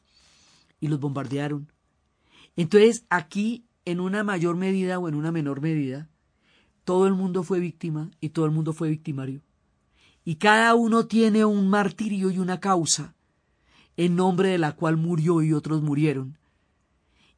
y 0.79 0.89
los 0.89 1.01
bombardearon. 1.01 1.73
Entonces, 2.57 3.05
aquí, 3.09 3.65
en 3.91 4.01
una 4.01 4.25
mayor 4.25 4.57
medida 4.57 4.99
o 4.99 5.09
en 5.09 5.15
una 5.15 5.33
menor 5.33 5.61
medida, 5.61 6.09
todo 6.85 7.07
el 7.07 7.15
mundo 7.15 7.43
fue 7.43 7.61
víctima 7.61 8.11
y 8.21 8.31
todo 8.31 8.47
el 8.47 8.51
mundo 8.51 8.73
fue 8.73 8.89
victimario. 8.89 9.43
Y 10.25 10.37
cada 10.37 10.75
uno 10.75 11.07
tiene 11.07 11.45
un 11.45 11.69
martirio 11.69 12.31
y 12.31 12.39
una 12.39 12.61
causa, 12.61 13.15
en 13.97 14.17
nombre 14.17 14.51
de 14.51 14.59
la 14.59 14.73
cual 14.73 14.97
murió 14.97 15.43
y 15.43 15.53
otros 15.53 15.83
murieron. 15.83 16.39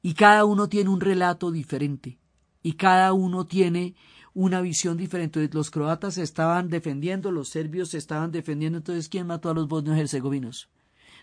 Y 0.03 0.15
cada 0.15 0.45
uno 0.45 0.69
tiene 0.69 0.91
un 0.91 1.01
relato 1.01 1.51
diferente, 1.51 2.19
y 2.63 2.73
cada 2.75 3.13
uno 3.13 3.47
tiene 3.47 3.95
una 4.35 4.61
visión 4.61 4.97
diferente. 4.97 5.49
Los 5.53 5.71
croatas 5.71 6.19
estaban 6.19 6.69
defendiendo, 6.69 7.31
los 7.31 7.49
serbios 7.49 7.91
se 7.91 7.99
estaban 7.99 8.33
defendiendo, 8.33 8.79
entonces 8.79 9.09
¿quién 9.09 9.27
mató 9.27 9.51
a 9.51 9.55
los 9.55 9.69
bosnios 9.69 9.99
herzegovinos? 9.99 10.69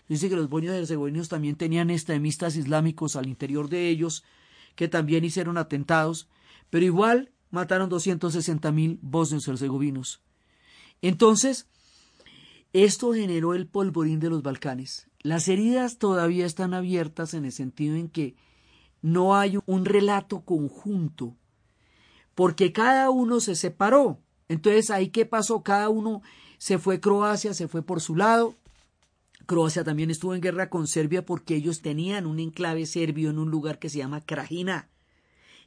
Dice 0.08 0.28
que 0.28 0.36
los 0.36 0.48
bosnios 0.48 0.74
herzegovinos 0.74 1.28
también 1.28 1.56
tenían 1.56 1.90
extremistas 1.90 2.56
islámicos 2.56 3.16
al 3.16 3.26
interior 3.26 3.68
de 3.68 3.88
ellos, 3.88 4.24
que 4.80 4.88
también 4.88 5.26
hicieron 5.26 5.58
atentados, 5.58 6.26
pero 6.70 6.86
igual 6.86 7.30
mataron 7.50 7.90
260 7.90 8.72
mil 8.72 8.98
bosnios 9.02 9.46
herzegovinos. 9.46 10.22
Entonces, 11.02 11.66
esto 12.72 13.12
generó 13.12 13.52
el 13.52 13.66
polvorín 13.66 14.20
de 14.20 14.30
los 14.30 14.42
Balcanes. 14.42 15.06
Las 15.20 15.48
heridas 15.48 15.98
todavía 15.98 16.46
están 16.46 16.72
abiertas 16.72 17.34
en 17.34 17.44
el 17.44 17.52
sentido 17.52 17.94
en 17.96 18.08
que 18.08 18.36
no 19.02 19.36
hay 19.36 19.58
un 19.66 19.84
relato 19.84 20.46
conjunto, 20.46 21.36
porque 22.34 22.72
cada 22.72 23.10
uno 23.10 23.40
se 23.40 23.56
separó. 23.56 24.18
Entonces, 24.48 24.90
ahí 24.90 25.08
qué 25.08 25.26
pasó? 25.26 25.62
Cada 25.62 25.90
uno 25.90 26.22
se 26.56 26.78
fue 26.78 27.00
Croacia, 27.00 27.52
se 27.52 27.68
fue 27.68 27.82
por 27.82 28.00
su 28.00 28.16
lado, 28.16 28.54
Croacia 29.50 29.82
también 29.82 30.12
estuvo 30.12 30.32
en 30.36 30.40
guerra 30.40 30.70
con 30.70 30.86
Serbia 30.86 31.26
porque 31.26 31.56
ellos 31.56 31.82
tenían 31.82 32.24
un 32.24 32.38
enclave 32.38 32.86
serbio 32.86 33.30
en 33.30 33.38
un 33.40 33.50
lugar 33.50 33.80
que 33.80 33.88
se 33.88 33.98
llama 33.98 34.20
Krajina. 34.20 34.90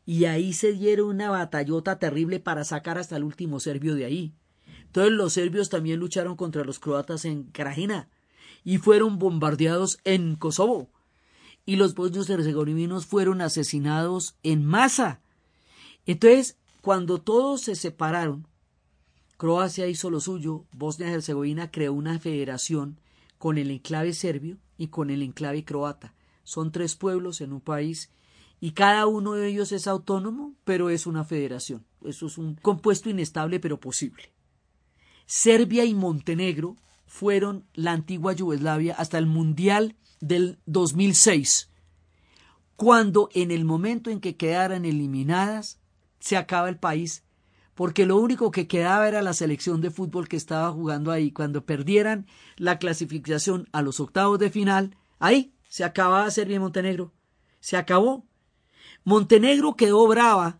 Y 0.05 0.23
ahí 0.23 0.53
se 0.53 0.71
dieron 0.71 1.09
una 1.09 1.29
batallota 1.29 1.99
terrible 1.99 2.39
para 2.39 2.63
sacar 2.63 2.97
hasta 2.97 3.17
el 3.17 3.25
último 3.25 3.59
serbio 3.59 3.93
de 3.95 4.05
ahí. 4.05 4.33
Entonces 4.85 5.11
los 5.11 5.33
serbios 5.33 5.67
también 5.67 5.99
lucharon 5.99 6.37
contra 6.37 6.63
los 6.63 6.79
croatas 6.79 7.25
en 7.25 7.43
Krajina 7.43 8.07
y 8.63 8.77
fueron 8.77 9.19
bombardeados 9.19 9.97
en 10.05 10.37
Kosovo. 10.37 10.89
Y 11.65 11.75
los 11.75 11.93
bosnios 11.93 12.29
herzegovinos 12.29 13.05
fueron 13.05 13.41
asesinados 13.41 14.37
en 14.43 14.63
masa. 14.63 15.19
Entonces, 16.05 16.57
cuando 16.79 17.19
todos 17.19 17.59
se 17.59 17.75
separaron, 17.75 18.47
Croacia 19.35 19.87
hizo 19.87 20.09
lo 20.09 20.21
suyo, 20.21 20.63
Bosnia-Herzegovina 20.71 21.69
creó 21.69 21.91
una 21.91 22.17
federación 22.17 23.02
con 23.43 23.57
el 23.57 23.71
enclave 23.71 24.13
serbio 24.13 24.57
y 24.77 24.87
con 24.87 25.09
el 25.09 25.21
enclave 25.21 25.65
croata. 25.65 26.13
Son 26.45 26.71
tres 26.71 26.95
pueblos 26.95 27.41
en 27.41 27.51
un 27.51 27.59
país 27.59 28.09
y 28.61 28.71
cada 28.71 29.05
uno 29.05 29.33
de 29.33 29.49
ellos 29.49 29.73
es 29.73 29.85
autónomo, 29.85 30.55
pero 30.63 30.89
es 30.89 31.05
una 31.05 31.25
federación. 31.25 31.85
Eso 32.05 32.27
es 32.27 32.37
un 32.37 32.55
compuesto 32.55 33.09
inestable, 33.09 33.59
pero 33.59 33.81
posible. 33.81 34.31
Serbia 35.25 35.83
y 35.83 35.93
Montenegro 35.93 36.77
fueron 37.05 37.65
la 37.73 37.91
antigua 37.91 38.31
Yugoslavia 38.31 38.95
hasta 38.97 39.17
el 39.17 39.25
Mundial 39.25 39.97
del 40.21 40.57
2006, 40.65 41.69
cuando 42.77 43.27
en 43.33 43.51
el 43.51 43.65
momento 43.65 44.09
en 44.09 44.21
que 44.21 44.37
quedaran 44.37 44.85
eliminadas, 44.85 45.81
se 46.21 46.37
acaba 46.37 46.69
el 46.69 46.77
país, 46.77 47.25
porque 47.75 48.05
lo 48.05 48.17
único 48.17 48.51
que 48.51 48.67
quedaba 48.67 49.07
era 49.07 49.21
la 49.21 49.33
selección 49.33 49.81
de 49.81 49.89
fútbol 49.89 50.27
que 50.27 50.37
estaba 50.37 50.71
jugando 50.71 51.11
ahí. 51.11 51.31
Cuando 51.31 51.65
perdieran 51.65 52.27
la 52.57 52.77
clasificación 52.77 53.67
a 53.71 53.81
los 53.81 53.99
octavos 53.99 54.39
de 54.39 54.49
final, 54.49 54.95
ahí 55.19 55.53
se 55.67 55.83
acababa 55.83 56.29
Serbia 56.29 56.57
y 56.57 56.59
Montenegro. 56.59 57.13
Se 57.59 57.77
acabó. 57.77 58.25
Montenegro 59.03 59.75
quedó 59.75 60.07
brava 60.07 60.59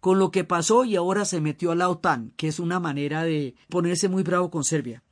con 0.00 0.18
lo 0.18 0.30
que 0.30 0.44
pasó 0.44 0.84
y 0.84 0.96
ahora 0.96 1.24
se 1.24 1.40
metió 1.40 1.70
a 1.70 1.76
la 1.76 1.88
OTAN, 1.88 2.32
que 2.36 2.48
es 2.48 2.58
una 2.58 2.80
manera 2.80 3.22
de 3.22 3.54
ponerse 3.68 4.08
muy 4.08 4.22
bravo 4.22 4.50
con 4.50 4.64
Serbia. 4.64 5.02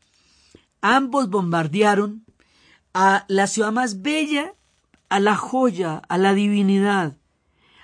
Ambos 0.81 1.29
bombardearon 1.29 2.25
a 2.95 3.25
la 3.29 3.47
ciudad 3.47 3.71
más 3.71 4.03
bella, 4.03 4.55
a 5.09 5.21
la 5.21 5.37
joya, 5.37 5.99
a 6.09 6.19
la 6.19 6.35
divinidad, 6.35 7.19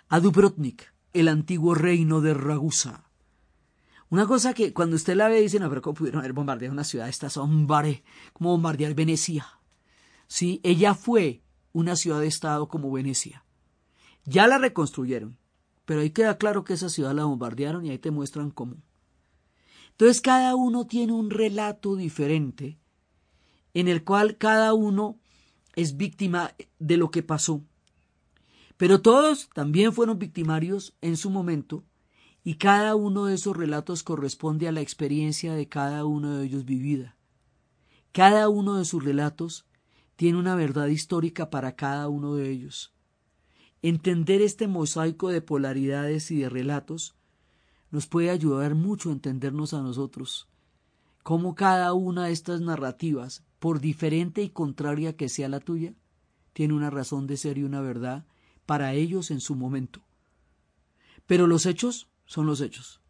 a 0.08 0.20
Dubrovnik, 0.20 0.92
el 1.12 1.28
antiguo 1.28 1.74
reino 1.74 2.20
de 2.20 2.34
Ragusa. 2.34 3.03
Una 4.10 4.26
cosa 4.26 4.54
que 4.54 4.72
cuando 4.72 4.96
usted 4.96 5.16
la 5.16 5.28
ve 5.28 5.40
dice, 5.40 5.58
no, 5.58 5.68
pero 5.68 5.82
¿cómo 5.82 5.94
pudieron 5.94 6.20
haber 6.20 6.32
bombardeado 6.32 6.72
una 6.72 6.84
ciudad? 6.84 7.08
Estas 7.08 7.36
hombre, 7.36 8.04
como 8.32 8.50
bombardear 8.50 8.94
Venecia. 8.94 9.46
Sí, 10.26 10.60
ella 10.62 10.94
fue 10.94 11.42
una 11.72 11.96
ciudad 11.96 12.20
de 12.20 12.26
estado 12.26 12.68
como 12.68 12.92
Venecia. 12.92 13.44
Ya 14.24 14.46
la 14.46 14.58
reconstruyeron, 14.58 15.38
pero 15.84 16.00
ahí 16.00 16.10
queda 16.10 16.38
claro 16.38 16.64
que 16.64 16.74
esa 16.74 16.88
ciudad 16.88 17.14
la 17.14 17.24
bombardearon 17.24 17.84
y 17.84 17.90
ahí 17.90 17.98
te 17.98 18.10
muestran 18.10 18.50
cómo. 18.50 18.76
Entonces 19.90 20.20
cada 20.20 20.54
uno 20.54 20.86
tiene 20.86 21.12
un 21.12 21.30
relato 21.30 21.96
diferente 21.96 22.78
en 23.74 23.88
el 23.88 24.04
cual 24.04 24.38
cada 24.38 24.74
uno 24.74 25.18
es 25.76 25.96
víctima 25.96 26.54
de 26.78 26.96
lo 26.96 27.10
que 27.10 27.22
pasó. 27.22 27.62
Pero 28.76 29.02
todos 29.02 29.50
también 29.54 29.92
fueron 29.92 30.18
victimarios 30.18 30.94
en 31.00 31.16
su 31.16 31.30
momento 31.30 31.84
y 32.46 32.56
cada 32.56 32.94
uno 32.94 33.24
de 33.24 33.34
esos 33.34 33.56
relatos 33.56 34.02
corresponde 34.02 34.68
a 34.68 34.72
la 34.72 34.82
experiencia 34.82 35.54
de 35.54 35.66
cada 35.66 36.04
uno 36.04 36.36
de 36.36 36.44
ellos 36.44 36.66
vivida. 36.66 37.16
Cada 38.12 38.50
uno 38.50 38.76
de 38.76 38.84
sus 38.84 39.02
relatos 39.02 39.64
tiene 40.16 40.38
una 40.38 40.54
verdad 40.54 40.88
histórica 40.88 41.48
para 41.48 41.74
cada 41.74 42.08
uno 42.10 42.34
de 42.34 42.50
ellos. 42.50 42.92
Entender 43.80 44.42
este 44.42 44.68
mosaico 44.68 45.30
de 45.30 45.40
polaridades 45.40 46.30
y 46.30 46.36
de 46.36 46.50
relatos 46.50 47.16
nos 47.90 48.06
puede 48.06 48.28
ayudar 48.28 48.74
mucho 48.74 49.08
a 49.08 49.12
entendernos 49.14 49.72
a 49.72 49.80
nosotros, 49.80 50.46
cómo 51.22 51.54
cada 51.54 51.94
una 51.94 52.26
de 52.26 52.32
estas 52.32 52.60
narrativas, 52.60 53.42
por 53.58 53.80
diferente 53.80 54.42
y 54.42 54.50
contraria 54.50 55.16
que 55.16 55.30
sea 55.30 55.48
la 55.48 55.60
tuya, 55.60 55.94
tiene 56.52 56.74
una 56.74 56.90
razón 56.90 57.26
de 57.26 57.38
ser 57.38 57.56
y 57.56 57.64
una 57.64 57.80
verdad 57.80 58.26
para 58.66 58.92
ellos 58.92 59.30
en 59.30 59.40
su 59.40 59.54
momento. 59.54 60.02
Pero 61.26 61.46
los 61.46 61.64
hechos 61.64 62.08
son 62.26 62.46
los 62.46 62.60
hechos. 62.60 63.00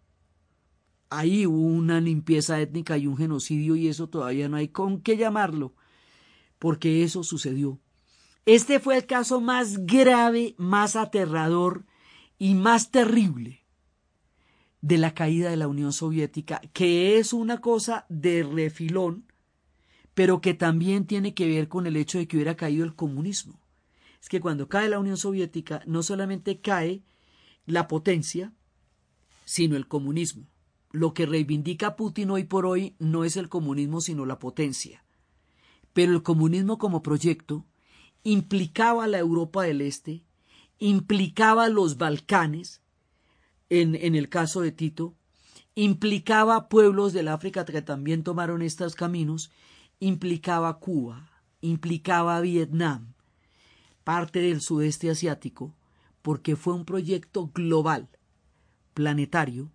Ahí 1.10 1.46
hubo 1.46 1.60
una 1.60 2.00
limpieza 2.00 2.60
étnica 2.60 2.98
y 2.98 3.06
un 3.06 3.16
genocidio 3.16 3.76
y 3.76 3.88
eso 3.88 4.08
todavía 4.08 4.48
no 4.48 4.56
hay 4.56 4.68
con 4.68 5.00
qué 5.00 5.16
llamarlo, 5.16 5.74
porque 6.58 7.04
eso 7.04 7.22
sucedió. 7.22 7.78
Este 8.46 8.80
fue 8.80 8.96
el 8.96 9.06
caso 9.06 9.40
más 9.40 9.86
grave, 9.86 10.54
más 10.58 10.96
aterrador 10.96 11.86
y 12.38 12.54
más 12.54 12.90
terrible 12.90 13.64
de 14.82 14.98
la 14.98 15.14
caída 15.14 15.48
de 15.48 15.56
la 15.56 15.66
Unión 15.66 15.94
Soviética, 15.94 16.60
que 16.74 17.18
es 17.18 17.32
una 17.32 17.62
cosa 17.62 18.04
de 18.10 18.42
refilón, 18.42 19.24
pero 20.12 20.42
que 20.42 20.52
también 20.52 21.06
tiene 21.06 21.32
que 21.32 21.48
ver 21.48 21.68
con 21.68 21.86
el 21.86 21.96
hecho 21.96 22.18
de 22.18 22.28
que 22.28 22.36
hubiera 22.36 22.54
caído 22.56 22.84
el 22.84 22.94
comunismo. 22.94 23.58
Es 24.20 24.28
que 24.28 24.40
cuando 24.40 24.68
cae 24.68 24.90
la 24.90 24.98
Unión 24.98 25.16
Soviética 25.16 25.82
no 25.86 26.02
solamente 26.02 26.60
cae 26.60 27.02
la 27.64 27.88
potencia, 27.88 28.52
sino 29.44 29.76
el 29.76 29.88
comunismo. 29.88 30.46
Lo 30.90 31.12
que 31.12 31.26
reivindica 31.26 31.96
Putin 31.96 32.30
hoy 32.30 32.44
por 32.44 32.66
hoy 32.66 32.94
no 32.98 33.24
es 33.24 33.36
el 33.36 33.48
comunismo, 33.48 34.00
sino 34.00 34.26
la 34.26 34.38
potencia. 34.38 35.04
Pero 35.92 36.12
el 36.12 36.22
comunismo 36.22 36.78
como 36.78 37.02
proyecto 37.02 37.64
implicaba 38.22 39.06
la 39.06 39.18
Europa 39.18 39.64
del 39.64 39.80
Este, 39.80 40.24
implicaba 40.78 41.68
los 41.68 41.98
Balcanes, 41.98 42.82
en, 43.70 43.94
en 43.94 44.14
el 44.14 44.28
caso 44.28 44.60
de 44.60 44.72
Tito, 44.72 45.14
implicaba 45.74 46.68
pueblos 46.68 47.12
del 47.12 47.28
África 47.28 47.64
que 47.64 47.82
también 47.82 48.22
tomaron 48.22 48.62
estos 48.62 48.94
caminos, 48.94 49.50
implicaba 49.98 50.78
Cuba, 50.78 51.30
implicaba 51.60 52.40
Vietnam, 52.40 53.14
parte 54.04 54.40
del 54.40 54.60
sudeste 54.60 55.10
asiático, 55.10 55.74
porque 56.22 56.56
fue 56.56 56.74
un 56.74 56.84
proyecto 56.84 57.50
global, 57.52 58.08
planetario, 58.94 59.70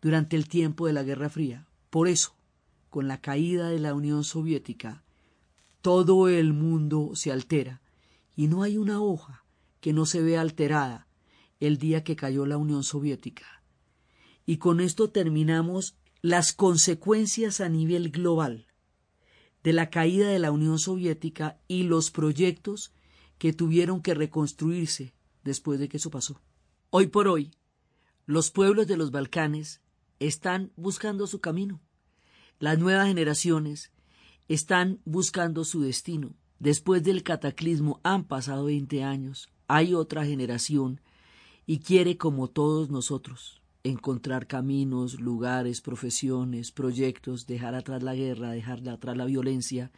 durante 0.00 0.36
el 0.36 0.48
tiempo 0.48 0.86
de 0.86 0.92
la 0.92 1.02
Guerra 1.02 1.28
Fría. 1.28 1.68
Por 1.90 2.08
eso, 2.08 2.34
con 2.90 3.08
la 3.08 3.20
caída 3.20 3.68
de 3.68 3.78
la 3.78 3.94
Unión 3.94 4.24
Soviética, 4.24 5.04
todo 5.80 6.28
el 6.28 6.52
mundo 6.52 7.12
se 7.14 7.32
altera 7.32 7.82
y 8.36 8.46
no 8.46 8.62
hay 8.62 8.78
una 8.78 9.00
hoja 9.00 9.44
que 9.80 9.92
no 9.92 10.06
se 10.06 10.22
vea 10.22 10.40
alterada 10.40 11.08
el 11.60 11.78
día 11.78 12.04
que 12.04 12.16
cayó 12.16 12.46
la 12.46 12.56
Unión 12.56 12.82
Soviética. 12.82 13.62
Y 14.46 14.56
con 14.56 14.80
esto 14.80 15.10
terminamos 15.10 15.96
las 16.20 16.52
consecuencias 16.52 17.60
a 17.60 17.68
nivel 17.68 18.10
global 18.10 18.66
de 19.62 19.72
la 19.72 19.90
caída 19.90 20.28
de 20.28 20.38
la 20.38 20.50
Unión 20.50 20.78
Soviética 20.78 21.60
y 21.68 21.84
los 21.84 22.10
proyectos 22.10 22.92
que 23.38 23.52
tuvieron 23.52 24.02
que 24.02 24.14
reconstruirse 24.14 25.14
después 25.44 25.78
de 25.78 25.88
que 25.88 25.96
eso 25.98 26.10
pasó. 26.10 26.40
Hoy 26.90 27.08
por 27.08 27.28
hoy, 27.28 27.52
los 28.26 28.50
pueblos 28.50 28.86
de 28.86 28.96
los 28.96 29.10
Balcanes 29.10 29.80
están 30.20 30.72
buscando 30.76 31.26
su 31.26 31.40
camino. 31.40 31.80
Las 32.58 32.78
nuevas 32.78 33.08
generaciones 33.08 33.90
están 34.48 35.00
buscando 35.04 35.64
su 35.64 35.82
destino. 35.82 36.34
Después 36.58 37.02
del 37.02 37.24
cataclismo 37.24 38.00
han 38.04 38.24
pasado 38.24 38.66
20 38.66 39.02
años, 39.02 39.48
hay 39.66 39.94
otra 39.94 40.24
generación 40.24 41.00
y 41.66 41.80
quiere, 41.80 42.16
como 42.16 42.48
todos 42.48 42.90
nosotros, 42.90 43.62
encontrar 43.82 44.46
caminos, 44.46 45.20
lugares, 45.20 45.80
profesiones, 45.80 46.70
proyectos, 46.70 47.46
dejar 47.46 47.74
atrás 47.74 48.02
la 48.02 48.14
guerra, 48.14 48.50
dejar 48.50 48.88
atrás 48.88 49.16
la 49.16 49.24
violencia 49.24 49.90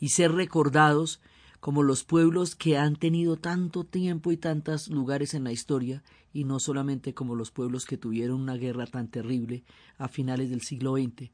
y 0.00 0.10
ser 0.10 0.32
recordados 0.32 1.20
como 1.60 1.82
los 1.82 2.04
pueblos 2.04 2.54
que 2.54 2.76
han 2.76 2.96
tenido 2.96 3.36
tanto 3.36 3.84
tiempo 3.84 4.32
y 4.32 4.36
tantos 4.36 4.88
lugares 4.88 5.34
en 5.34 5.44
la 5.44 5.52
historia, 5.52 6.02
y 6.32 6.44
no 6.44 6.60
solamente 6.60 7.14
como 7.14 7.34
los 7.34 7.50
pueblos 7.50 7.84
que 7.84 7.96
tuvieron 7.96 8.40
una 8.40 8.56
guerra 8.56 8.86
tan 8.86 9.08
terrible 9.08 9.64
a 9.96 10.08
finales 10.08 10.50
del 10.50 10.60
siglo 10.60 10.96
XX, 10.96 11.30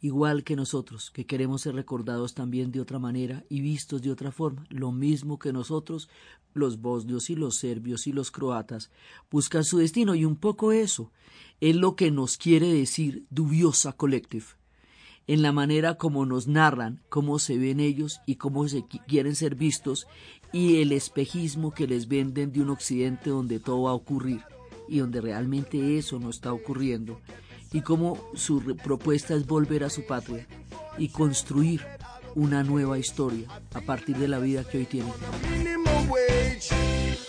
igual 0.00 0.44
que 0.44 0.56
nosotros, 0.56 1.10
que 1.10 1.26
queremos 1.26 1.62
ser 1.62 1.74
recordados 1.74 2.34
también 2.34 2.70
de 2.70 2.80
otra 2.80 2.98
manera 2.98 3.44
y 3.48 3.60
vistos 3.60 4.02
de 4.02 4.10
otra 4.10 4.30
forma, 4.30 4.64
lo 4.70 4.92
mismo 4.92 5.38
que 5.38 5.52
nosotros, 5.52 6.08
los 6.54 6.80
bosnios 6.80 7.30
y 7.30 7.36
los 7.36 7.56
serbios 7.56 8.06
y 8.06 8.12
los 8.12 8.30
croatas, 8.30 8.90
buscan 9.30 9.64
su 9.64 9.78
destino. 9.78 10.14
Y 10.14 10.24
un 10.24 10.36
poco 10.36 10.72
eso 10.72 11.12
es 11.60 11.76
lo 11.76 11.96
que 11.96 12.10
nos 12.10 12.36
quiere 12.36 12.72
decir 12.72 13.26
Dubiosa 13.30 13.92
Collective, 13.92 14.46
en 15.26 15.42
la 15.42 15.52
manera 15.52 15.96
como 15.96 16.24
nos 16.26 16.46
narran, 16.46 17.02
cómo 17.08 17.38
se 17.38 17.58
ven 17.58 17.80
ellos 17.80 18.20
y 18.26 18.36
cómo 18.36 18.68
se 18.68 18.84
quieren 19.06 19.34
ser 19.34 19.54
vistos 19.54 20.06
y 20.52 20.80
el 20.80 20.92
espejismo 20.92 21.72
que 21.72 21.86
les 21.86 22.08
venden 22.08 22.52
de 22.52 22.62
un 22.62 22.70
occidente 22.70 23.30
donde 23.30 23.58
todo 23.58 23.82
va 23.82 23.90
a 23.90 23.94
ocurrir 23.94 24.42
y 24.88 24.98
donde 24.98 25.20
realmente 25.20 25.98
eso 25.98 26.18
no 26.20 26.30
está 26.30 26.52
ocurriendo 26.52 27.20
y 27.72 27.80
cómo 27.80 28.18
su 28.34 28.76
propuesta 28.82 29.34
es 29.34 29.46
volver 29.46 29.84
a 29.84 29.90
su 29.90 30.06
patria 30.06 30.46
y 30.98 31.08
construir 31.08 31.82
una 32.34 32.62
nueva 32.62 32.98
historia 32.98 33.48
a 33.74 33.80
partir 33.80 34.16
de 34.18 34.28
la 34.28 34.38
vida 34.38 34.62
que 34.64 34.78
hoy 34.78 34.84
tienen. 34.84 35.12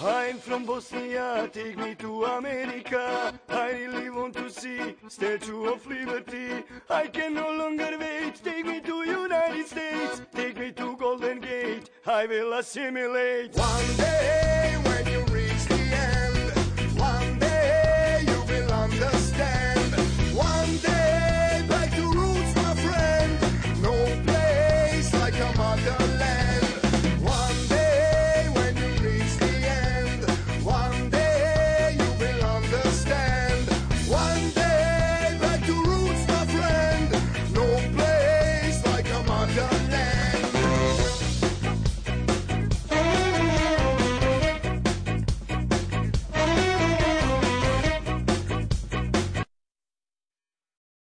I'm 0.01 0.37
from 0.37 0.65
Bosnia, 0.65 1.49
take 1.51 1.77
me 1.77 1.95
to 1.95 2.23
America. 2.23 3.37
I 3.49 3.71
really 3.71 4.09
want 4.09 4.33
to 4.35 4.49
see 4.49 4.95
Statue 5.09 5.65
of 5.65 5.85
Liberty. 5.85 6.63
I 6.89 7.07
can 7.07 7.33
no 7.33 7.51
longer 7.51 7.97
wait, 7.99 8.35
take 8.41 8.65
me 8.65 8.79
to 8.79 9.03
United 9.05 9.67
States. 9.67 10.21
Take 10.33 10.57
me 10.57 10.71
to 10.71 10.95
Golden 10.95 11.41
Gate, 11.41 11.89
I 12.05 12.25
will 12.25 12.53
assimilate. 12.53 13.53
One 13.53 13.97
day 13.97 14.86